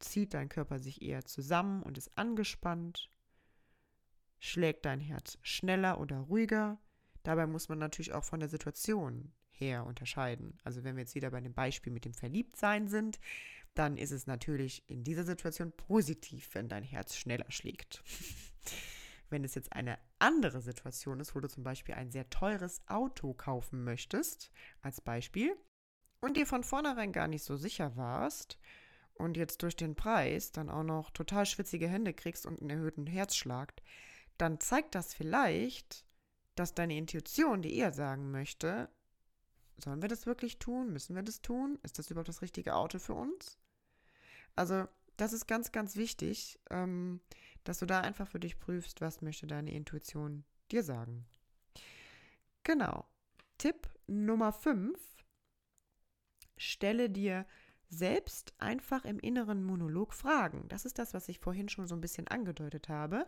Zieht 0.02 0.34
dein 0.34 0.48
Körper 0.48 0.80
sich 0.80 1.00
eher 1.00 1.24
zusammen 1.24 1.82
und 1.82 1.96
ist 1.96 2.18
angespannt? 2.18 3.08
Schlägt 4.40 4.84
dein 4.84 4.98
Herz 4.98 5.38
schneller 5.42 6.00
oder 6.00 6.18
ruhiger? 6.18 6.80
Dabei 7.22 7.46
muss 7.46 7.68
man 7.68 7.78
natürlich 7.78 8.12
auch 8.12 8.24
von 8.24 8.40
der 8.40 8.48
Situation 8.48 9.32
her 9.50 9.86
unterscheiden. 9.86 10.58
Also 10.64 10.82
wenn 10.82 10.96
wir 10.96 11.02
jetzt 11.02 11.14
wieder 11.14 11.30
bei 11.30 11.40
dem 11.40 11.54
Beispiel 11.54 11.92
mit 11.92 12.04
dem 12.04 12.14
Verliebtsein 12.14 12.88
sind, 12.88 13.20
dann 13.74 13.96
ist 13.96 14.10
es 14.10 14.26
natürlich 14.26 14.82
in 14.88 15.04
dieser 15.04 15.22
Situation 15.22 15.70
positiv, 15.70 16.50
wenn 16.54 16.68
dein 16.68 16.82
Herz 16.82 17.14
schneller 17.14 17.50
schlägt. 17.50 18.02
wenn 19.30 19.44
es 19.44 19.54
jetzt 19.54 19.72
eine 19.72 19.98
andere 20.18 20.60
Situation 20.60 21.20
ist, 21.20 21.36
wo 21.36 21.40
du 21.40 21.48
zum 21.48 21.62
Beispiel 21.62 21.94
ein 21.94 22.10
sehr 22.10 22.28
teures 22.28 22.82
Auto 22.88 23.34
kaufen 23.34 23.84
möchtest, 23.84 24.50
als 24.80 25.00
Beispiel, 25.00 25.56
und 26.20 26.36
dir 26.36 26.46
von 26.46 26.64
vornherein 26.64 27.12
gar 27.12 27.28
nicht 27.28 27.44
so 27.44 27.56
sicher 27.56 27.96
warst 27.96 28.58
und 29.14 29.36
jetzt 29.36 29.62
durch 29.62 29.76
den 29.76 29.94
Preis 29.94 30.52
dann 30.52 30.70
auch 30.70 30.82
noch 30.82 31.10
total 31.10 31.46
schwitzige 31.46 31.88
Hände 31.88 32.12
kriegst 32.12 32.46
und 32.46 32.60
einen 32.60 32.70
erhöhten 32.70 33.06
Herzschlag, 33.06 33.72
dann 34.38 34.60
zeigt 34.60 34.94
das 34.94 35.14
vielleicht, 35.14 36.04
dass 36.54 36.74
deine 36.74 36.96
Intuition 36.96 37.62
dir 37.62 37.72
eher 37.72 37.92
sagen 37.92 38.30
möchte, 38.30 38.88
sollen 39.82 40.02
wir 40.02 40.08
das 40.08 40.26
wirklich 40.26 40.58
tun? 40.58 40.92
Müssen 40.92 41.16
wir 41.16 41.22
das 41.22 41.42
tun? 41.42 41.78
Ist 41.82 41.98
das 41.98 42.10
überhaupt 42.10 42.28
das 42.28 42.42
richtige 42.42 42.74
Auto 42.74 42.98
für 42.98 43.14
uns? 43.14 43.58
Also, 44.54 44.86
das 45.16 45.32
ist 45.32 45.46
ganz, 45.46 45.72
ganz 45.72 45.96
wichtig, 45.96 46.58
ähm, 46.70 47.20
dass 47.64 47.78
du 47.78 47.86
da 47.86 48.00
einfach 48.00 48.28
für 48.28 48.40
dich 48.40 48.58
prüfst, 48.58 49.00
was 49.00 49.22
möchte 49.22 49.46
deine 49.46 49.72
Intuition 49.72 50.44
dir 50.70 50.82
sagen. 50.82 51.26
Genau. 52.64 53.06
Tipp 53.58 53.88
Nummer 54.06 54.52
5. 54.52 54.98
Stelle 56.56 57.10
dir 57.10 57.46
selbst 57.92 58.54
einfach 58.58 59.04
im 59.04 59.18
inneren 59.18 59.62
Monolog 59.62 60.14
Fragen. 60.14 60.66
Das 60.68 60.86
ist 60.86 60.98
das, 60.98 61.12
was 61.12 61.28
ich 61.28 61.38
vorhin 61.40 61.68
schon 61.68 61.86
so 61.86 61.94
ein 61.94 62.00
bisschen 62.00 62.26
angedeutet 62.26 62.88
habe. 62.88 63.26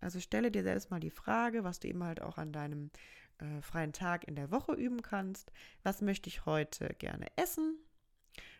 Also 0.00 0.20
stelle 0.20 0.50
dir 0.50 0.62
selbst 0.62 0.90
mal 0.90 1.00
die 1.00 1.10
Frage, 1.10 1.64
was 1.64 1.80
du 1.80 1.88
eben 1.88 2.02
halt 2.02 2.22
auch 2.22 2.38
an 2.38 2.50
deinem 2.50 2.90
äh, 3.38 3.60
freien 3.60 3.92
Tag 3.92 4.24
in 4.24 4.36
der 4.36 4.50
Woche 4.50 4.72
üben 4.72 5.02
kannst. 5.02 5.52
Was 5.82 6.00
möchte 6.00 6.28
ich 6.28 6.46
heute 6.46 6.88
gerne 6.98 7.26
essen? 7.36 7.78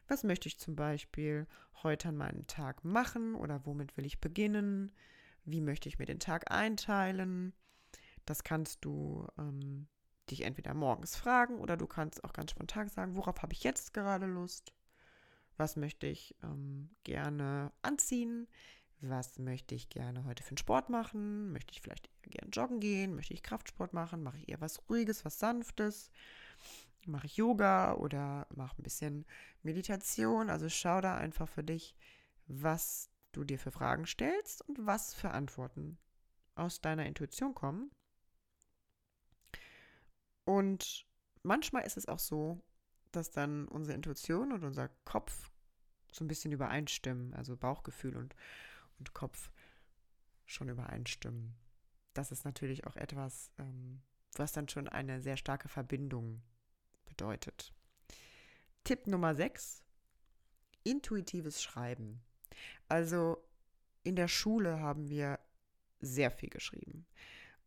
Was 0.08 0.24
möchte 0.24 0.46
ich 0.46 0.58
zum 0.58 0.76
Beispiel 0.76 1.46
heute 1.82 2.10
an 2.10 2.16
meinem 2.18 2.46
Tag 2.46 2.84
machen 2.84 3.34
oder 3.34 3.64
womit 3.64 3.96
will 3.96 4.04
ich 4.04 4.20
beginnen? 4.20 4.92
Wie 5.46 5.62
möchte 5.62 5.88
ich 5.88 5.98
mir 5.98 6.06
den 6.06 6.20
Tag 6.20 6.50
einteilen? 6.50 7.54
Das 8.26 8.44
kannst 8.44 8.84
du 8.84 9.26
ähm, 9.38 9.88
dich 10.30 10.42
entweder 10.42 10.74
morgens 10.74 11.16
fragen 11.16 11.58
oder 11.58 11.78
du 11.78 11.86
kannst 11.86 12.24
auch 12.24 12.34
ganz 12.34 12.50
spontan 12.50 12.88
sagen, 12.88 13.16
worauf 13.16 13.40
habe 13.40 13.54
ich 13.54 13.64
jetzt 13.64 13.94
gerade 13.94 14.26
Lust? 14.26 14.74
Was 15.60 15.76
möchte 15.76 16.06
ich 16.06 16.34
ähm, 16.42 16.88
gerne 17.04 17.70
anziehen? 17.82 18.48
Was 19.02 19.38
möchte 19.38 19.74
ich 19.74 19.90
gerne 19.90 20.24
heute 20.24 20.42
für 20.42 20.52
einen 20.52 20.56
Sport 20.56 20.88
machen? 20.88 21.52
Möchte 21.52 21.72
ich 21.72 21.82
vielleicht 21.82 22.08
eher 22.22 22.30
gerne 22.30 22.50
joggen 22.50 22.80
gehen? 22.80 23.14
Möchte 23.14 23.34
ich 23.34 23.42
Kraftsport 23.42 23.92
machen? 23.92 24.22
Mache 24.22 24.38
ich 24.38 24.48
eher 24.48 24.62
was 24.62 24.80
Ruhiges, 24.88 25.22
was 25.26 25.38
Sanftes? 25.38 26.10
Mache 27.04 27.26
ich 27.26 27.36
Yoga 27.36 27.92
oder 27.92 28.46
mache 28.54 28.80
ein 28.80 28.82
bisschen 28.82 29.26
Meditation? 29.62 30.48
Also 30.48 30.70
schau 30.70 31.02
da 31.02 31.18
einfach 31.18 31.46
für 31.46 31.62
dich, 31.62 31.94
was 32.46 33.10
du 33.32 33.44
dir 33.44 33.58
für 33.58 33.70
Fragen 33.70 34.06
stellst 34.06 34.66
und 34.66 34.86
was 34.86 35.12
für 35.12 35.32
Antworten 35.32 35.98
aus 36.54 36.80
deiner 36.80 37.04
Intuition 37.04 37.54
kommen. 37.54 37.90
Und 40.46 41.04
manchmal 41.42 41.84
ist 41.84 41.98
es 41.98 42.08
auch 42.08 42.18
so, 42.18 42.62
dass 43.12 43.30
dann 43.30 43.68
unsere 43.68 43.94
Intuition 43.94 44.52
und 44.52 44.64
unser 44.64 44.88
Kopf 45.04 45.50
so 46.12 46.24
ein 46.24 46.28
bisschen 46.28 46.52
übereinstimmen, 46.52 47.34
also 47.34 47.56
Bauchgefühl 47.56 48.16
und 48.16 48.34
und 49.00 49.14
Kopf 49.14 49.50
schon 50.46 50.68
übereinstimmen. 50.68 51.56
Das 52.14 52.30
ist 52.30 52.44
natürlich 52.44 52.86
auch 52.86 52.96
etwas, 52.96 53.50
ähm, 53.58 54.00
was 54.36 54.52
dann 54.52 54.68
schon 54.68 54.88
eine 54.88 55.20
sehr 55.20 55.36
starke 55.36 55.68
Verbindung 55.68 56.42
bedeutet. 57.06 57.72
Tipp 58.84 59.06
Nummer 59.06 59.34
6. 59.34 59.82
Intuitives 60.84 61.62
Schreiben. 61.62 62.22
Also 62.88 63.42
in 64.02 64.16
der 64.16 64.28
Schule 64.28 64.80
haben 64.80 65.08
wir 65.08 65.38
sehr 66.00 66.30
viel 66.30 66.48
geschrieben. 66.48 67.06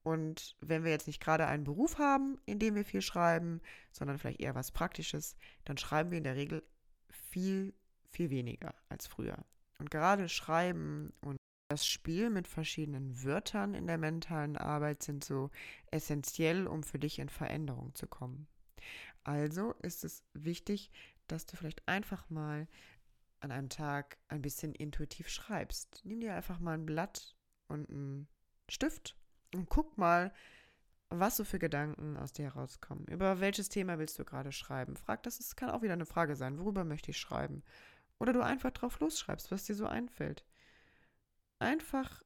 Und 0.03 0.57
wenn 0.59 0.83
wir 0.83 0.91
jetzt 0.91 1.07
nicht 1.07 1.21
gerade 1.21 1.47
einen 1.47 1.63
Beruf 1.63 1.97
haben, 1.97 2.37
in 2.45 2.59
dem 2.59 2.75
wir 2.75 2.83
viel 2.83 3.01
schreiben, 3.01 3.61
sondern 3.91 4.17
vielleicht 4.17 4.41
eher 4.41 4.53
was 4.53 4.71
Praktisches, 4.71 5.37
dann 5.63 5.77
schreiben 5.77 6.11
wir 6.11 6.17
in 6.17 6.25
der 6.25 6.35
Regel 6.35 6.63
viel, 7.09 7.73
viel 8.11 8.29
weniger 8.29 8.75
als 8.89 9.07
früher. 9.07 9.45
Und 9.79 9.89
gerade 9.89 10.27
Schreiben 10.27 11.13
und 11.21 11.37
das 11.69 11.87
Spiel 11.87 12.29
mit 12.29 12.47
verschiedenen 12.47 13.23
Wörtern 13.23 13.73
in 13.73 13.87
der 13.87 13.97
mentalen 13.97 14.57
Arbeit 14.57 15.01
sind 15.01 15.23
so 15.23 15.49
essentiell, 15.89 16.67
um 16.67 16.83
für 16.83 16.99
dich 16.99 17.17
in 17.19 17.29
Veränderung 17.29 17.95
zu 17.95 18.05
kommen. 18.05 18.47
Also 19.23 19.73
ist 19.81 20.03
es 20.03 20.23
wichtig, 20.33 20.91
dass 21.27 21.45
du 21.45 21.55
vielleicht 21.55 21.87
einfach 21.87 22.29
mal 22.29 22.67
an 23.39 23.51
einem 23.51 23.69
Tag 23.69 24.17
ein 24.27 24.41
bisschen 24.41 24.73
intuitiv 24.73 25.29
schreibst. 25.29 26.01
Nimm 26.03 26.19
dir 26.19 26.35
einfach 26.35 26.59
mal 26.59 26.73
ein 26.73 26.85
Blatt 26.85 27.35
und 27.67 27.89
einen 27.89 28.27
Stift 28.69 29.17
und 29.53 29.69
guck 29.69 29.97
mal, 29.97 30.33
was 31.09 31.37
so 31.37 31.43
für 31.43 31.59
Gedanken 31.59 32.17
aus 32.17 32.33
dir 32.33 32.45
herauskommen. 32.45 33.05
Über 33.05 33.39
welches 33.39 33.69
Thema 33.69 33.99
willst 33.99 34.17
du 34.17 34.25
gerade 34.25 34.51
schreiben? 34.51 34.95
Frag 34.95 35.23
das, 35.23 35.39
es 35.39 35.55
kann 35.55 35.69
auch 35.69 35.81
wieder 35.81 35.93
eine 35.93 36.05
Frage 36.05 36.35
sein. 36.35 36.57
Worüber 36.59 36.83
möchte 36.83 37.11
ich 37.11 37.17
schreiben? 37.17 37.63
Oder 38.19 38.33
du 38.33 38.41
einfach 38.41 38.71
drauf 38.71 38.99
losschreibst, 38.99 39.51
was 39.51 39.65
dir 39.65 39.75
so 39.75 39.85
einfällt. 39.85 40.43
Einfach, 41.59 42.23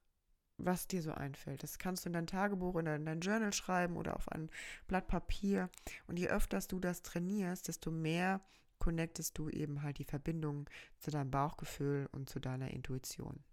was 0.57 0.87
dir 0.87 1.01
so 1.01 1.11
einfällt. 1.11 1.63
Das 1.63 1.79
kannst 1.79 2.05
du 2.05 2.09
in 2.09 2.13
dein 2.13 2.27
Tagebuch 2.27 2.75
oder 2.75 2.95
in 2.95 3.05
dein 3.05 3.21
Journal 3.21 3.53
schreiben 3.53 3.97
oder 3.97 4.15
auf 4.15 4.29
ein 4.31 4.49
Blatt 4.87 5.07
Papier. 5.07 5.69
Und 6.07 6.17
je 6.17 6.29
öfter 6.29 6.59
du 6.59 6.79
das 6.79 7.01
trainierst, 7.01 7.67
desto 7.67 7.91
mehr 7.91 8.41
connectest 8.79 9.37
du 9.37 9.49
eben 9.49 9.81
halt 9.81 9.97
die 9.97 10.05
Verbindung 10.05 10.69
zu 10.99 11.11
deinem 11.11 11.31
Bauchgefühl 11.31 12.07
und 12.11 12.29
zu 12.29 12.39
deiner 12.39 12.71
Intuition. 12.71 13.43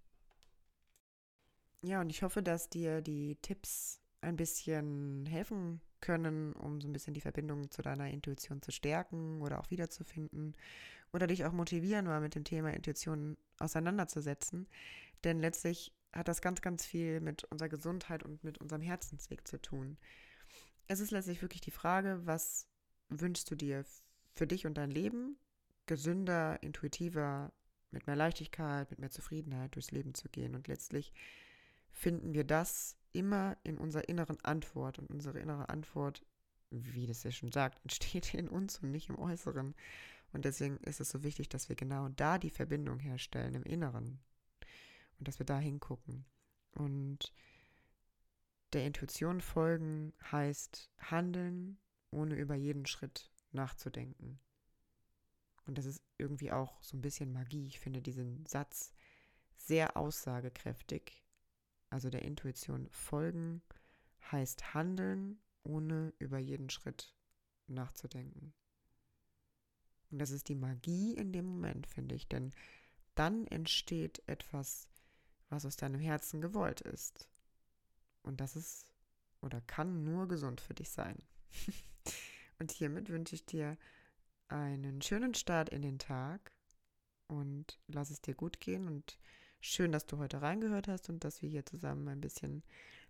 Ja, 1.85 2.01
und 2.01 2.09
ich 2.09 2.23
hoffe, 2.23 2.43
dass 2.43 2.71
dir 2.71 3.03
die 3.03 3.37
Tipps 3.43 4.01
ein 4.23 4.37
bisschen 4.37 5.27
helfen 5.27 5.83
können, 6.01 6.55
um 6.55 6.81
so 6.81 6.89
ein 6.89 6.95
bisschen 6.95 7.13
die 7.13 7.21
Verbindung 7.21 7.71
zu 7.71 7.83
deiner 7.83 8.09
Intuition 8.09 8.63
zu 8.63 8.73
stärken 8.73 9.43
oder 9.43 9.61
auch 9.61 9.71
wiederzufinden 9.71 10.57
oder 11.13 11.27
dich 11.27 11.45
auch 11.45 11.53
motivieren, 11.53 12.07
mal 12.07 12.23
mit 12.23 12.35
dem 12.35 12.45
Thema 12.45 12.73
Intuition 12.73 13.37
auseinanderzusetzen. 13.59 14.67
Denn 15.25 15.41
letztlich 15.41 15.93
hat 16.15 16.29
das 16.29 16.41
ganz, 16.41 16.63
ganz 16.63 16.87
viel 16.87 17.21
mit 17.21 17.45
unserer 17.45 17.69
Gesundheit 17.69 18.23
und 18.23 18.43
mit 18.45 18.57
unserem 18.59 18.81
Herzensweg 18.81 19.47
zu 19.47 19.61
tun. 19.61 19.99
Es 20.87 21.01
ist 21.01 21.11
letztlich 21.11 21.43
wirklich 21.43 21.61
die 21.61 21.71
Frage, 21.71 22.21
was 22.25 22.67
wünschst 23.11 23.51
du 23.51 23.57
dir 23.57 23.85
für 24.33 24.47
dich 24.47 24.65
und 24.67 24.79
dein 24.79 24.91
Leben? 24.91 25.37
Gesünder, 25.85 26.63
intuitiver, 26.63 27.53
mit 27.91 28.07
mehr 28.07 28.17
Leichtigkeit, 28.17 28.91
mit 28.91 29.01
mehr 29.01 29.11
Zufriedenheit 29.11 29.75
durchs 29.75 29.91
Leben 29.91 30.15
zu 30.15 30.31
gehen. 30.31 30.55
Und 30.55 30.67
letztlich 30.67 31.13
finden 31.95 32.35
wir 32.35 32.45
das 32.45 32.97
immer 33.13 33.57
in 33.63 33.79
unserer 33.79 34.09
inneren 34.09 34.39
Antwort. 34.45 34.99
Und 34.99 35.09
unsere 35.09 35.39
innere 35.39 35.69
Antwort, 35.71 36.23
wie 36.71 37.07
das 37.07 37.23
ja 37.23 37.31
schon 37.31 37.53
sagt, 37.53 37.81
entsteht 37.85 38.35
in 38.35 38.49
uns 38.49 38.79
und 38.81 38.91
nicht 38.91 39.09
im 39.09 39.19
Äußeren. 39.19 39.75
Und 40.33 40.45
deswegen 40.45 40.79
ist 40.79 41.01
es 41.01 41.11
so 41.11 41.23
wichtig, 41.23 41.49
dass 41.49 41.69
wir 41.69 41.77
genau 41.77 42.09
da 42.09 42.39
die 42.39 42.51
Verbindung 42.51 42.99
herstellen 42.99 43.55
im 43.55 43.63
Inneren 43.63 44.19
und 45.19 45.29
dass 45.29 45.39
wir 45.39 45.47
da 45.47 45.59
hingucken. 45.59 46.25
Und 46.73 47.33
der 48.73 48.85
Intuition 48.85 49.41
folgen 49.41 50.13
heißt 50.33 50.91
handeln, 50.99 51.79
ohne 52.11 52.35
über 52.35 52.57
jeden 52.57 52.87
Schritt 52.87 53.31
nachzudenken. 53.53 54.41
Und 55.67 55.79
das 55.79 55.87
ist 55.87 56.03
irgendwie 56.19 56.51
auch 56.51 56.83
so 56.83 56.97
ein 56.97 57.01
bisschen 57.01 57.33
Magie. 57.33 57.69
Ich 57.69 57.79
finde 57.79 58.03
diesen 58.03 58.45
Satz 58.47 58.93
sehr 59.57 59.97
aussagekräftig. 59.97 61.24
Also 61.95 62.11
der 62.11 62.23
Intuition 62.23 62.89
folgen 62.91 63.63
heißt 64.33 64.75
handeln, 64.75 65.39
ohne 65.63 66.13
über 66.19 66.39
jeden 66.39 66.69
Schritt 66.69 67.15
nachzudenken. 67.69 68.53
Und 70.11 70.19
das 70.19 70.33
ist 70.33 70.49
die 70.49 70.57
Magie 70.57 71.15
in 71.15 71.33
dem 71.33 71.45
Moment, 71.45 71.87
finde 71.87 72.17
ich. 72.17 72.27
Denn 72.27 72.53
dann 73.15 73.47
entsteht 73.47 74.25
etwas, 74.27 74.89
was 75.51 75.65
aus 75.65 75.77
deinem 75.77 76.01
Herzen 76.01 76.41
gewollt 76.41 76.81
ist. 76.81 77.29
Und 78.25 78.41
das 78.41 78.57
ist 78.57 78.93
oder 79.41 79.61
kann 79.61 80.03
nur 80.03 80.27
gesund 80.27 80.61
für 80.61 80.75
dich 80.75 80.91
sein. 80.91 81.23
und 82.59 82.73
hiermit 82.73 83.09
wünsche 83.09 83.37
ich 83.37 83.47
dir 83.47 83.79
einen 84.49 85.01
schönen 85.01 85.35
Start 85.35 85.69
in 85.69 85.83
den 85.83 86.01
Tag 86.01 86.51
und 87.29 87.79
lass 87.87 88.11
es 88.11 88.21
dir 88.21 88.35
gut 88.35 88.59
gehen. 88.59 88.89
Und 88.89 89.17
schön, 89.65 89.93
dass 89.93 90.07
du 90.07 90.19
heute 90.19 90.43
reingehört 90.43 90.89
hast 90.89 91.09
und 91.09 91.25
dass 91.25 91.43
wir 91.43 91.49
hier 91.49 91.67
zusammen 91.67 92.09
ein 92.09 92.21
bisschen 92.21 92.63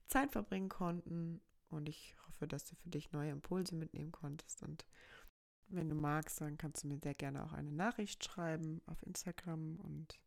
Zeit 0.07 0.33
verbringen 0.33 0.69
konnten. 0.69 1.41
Und 1.69 1.89
ich 1.89 2.15
hoffe, 2.27 2.47
dass 2.47 2.65
du 2.65 2.77
für 2.77 2.89
dich 2.89 3.13
neue 3.13 3.31
Impulse 3.31 3.75
mitnehmen 3.75 4.13
konntest 4.13 4.63
und 4.63 4.85
wenn 5.69 5.89
du 5.89 5.97
magst, 5.97 6.41
dann 6.41 6.59
kannst 6.59 6.85
du 6.85 6.89
mir 6.89 6.99
sehr 6.99 7.15
gerne 7.15 7.45
auch 7.45 7.53
eine 7.53 7.73
Nachricht 7.73 8.25
schreiben 8.25 8.81
auf 8.87 9.03
Instagram. 9.03 9.77
Und 9.77 10.21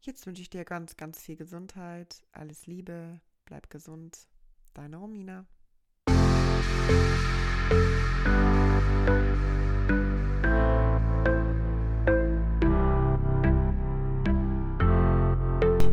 jetzt 0.00 0.26
wünsche 0.26 0.42
ich 0.42 0.50
dir 0.50 0.64
ganz, 0.64 0.96
ganz 0.96 1.22
viel 1.22 1.36
Gesundheit, 1.36 2.22
alles 2.32 2.66
Liebe, 2.66 3.20
bleib 3.44 3.70
gesund. 3.70 4.28
Deine 4.74 4.96
Romina. 4.98 5.46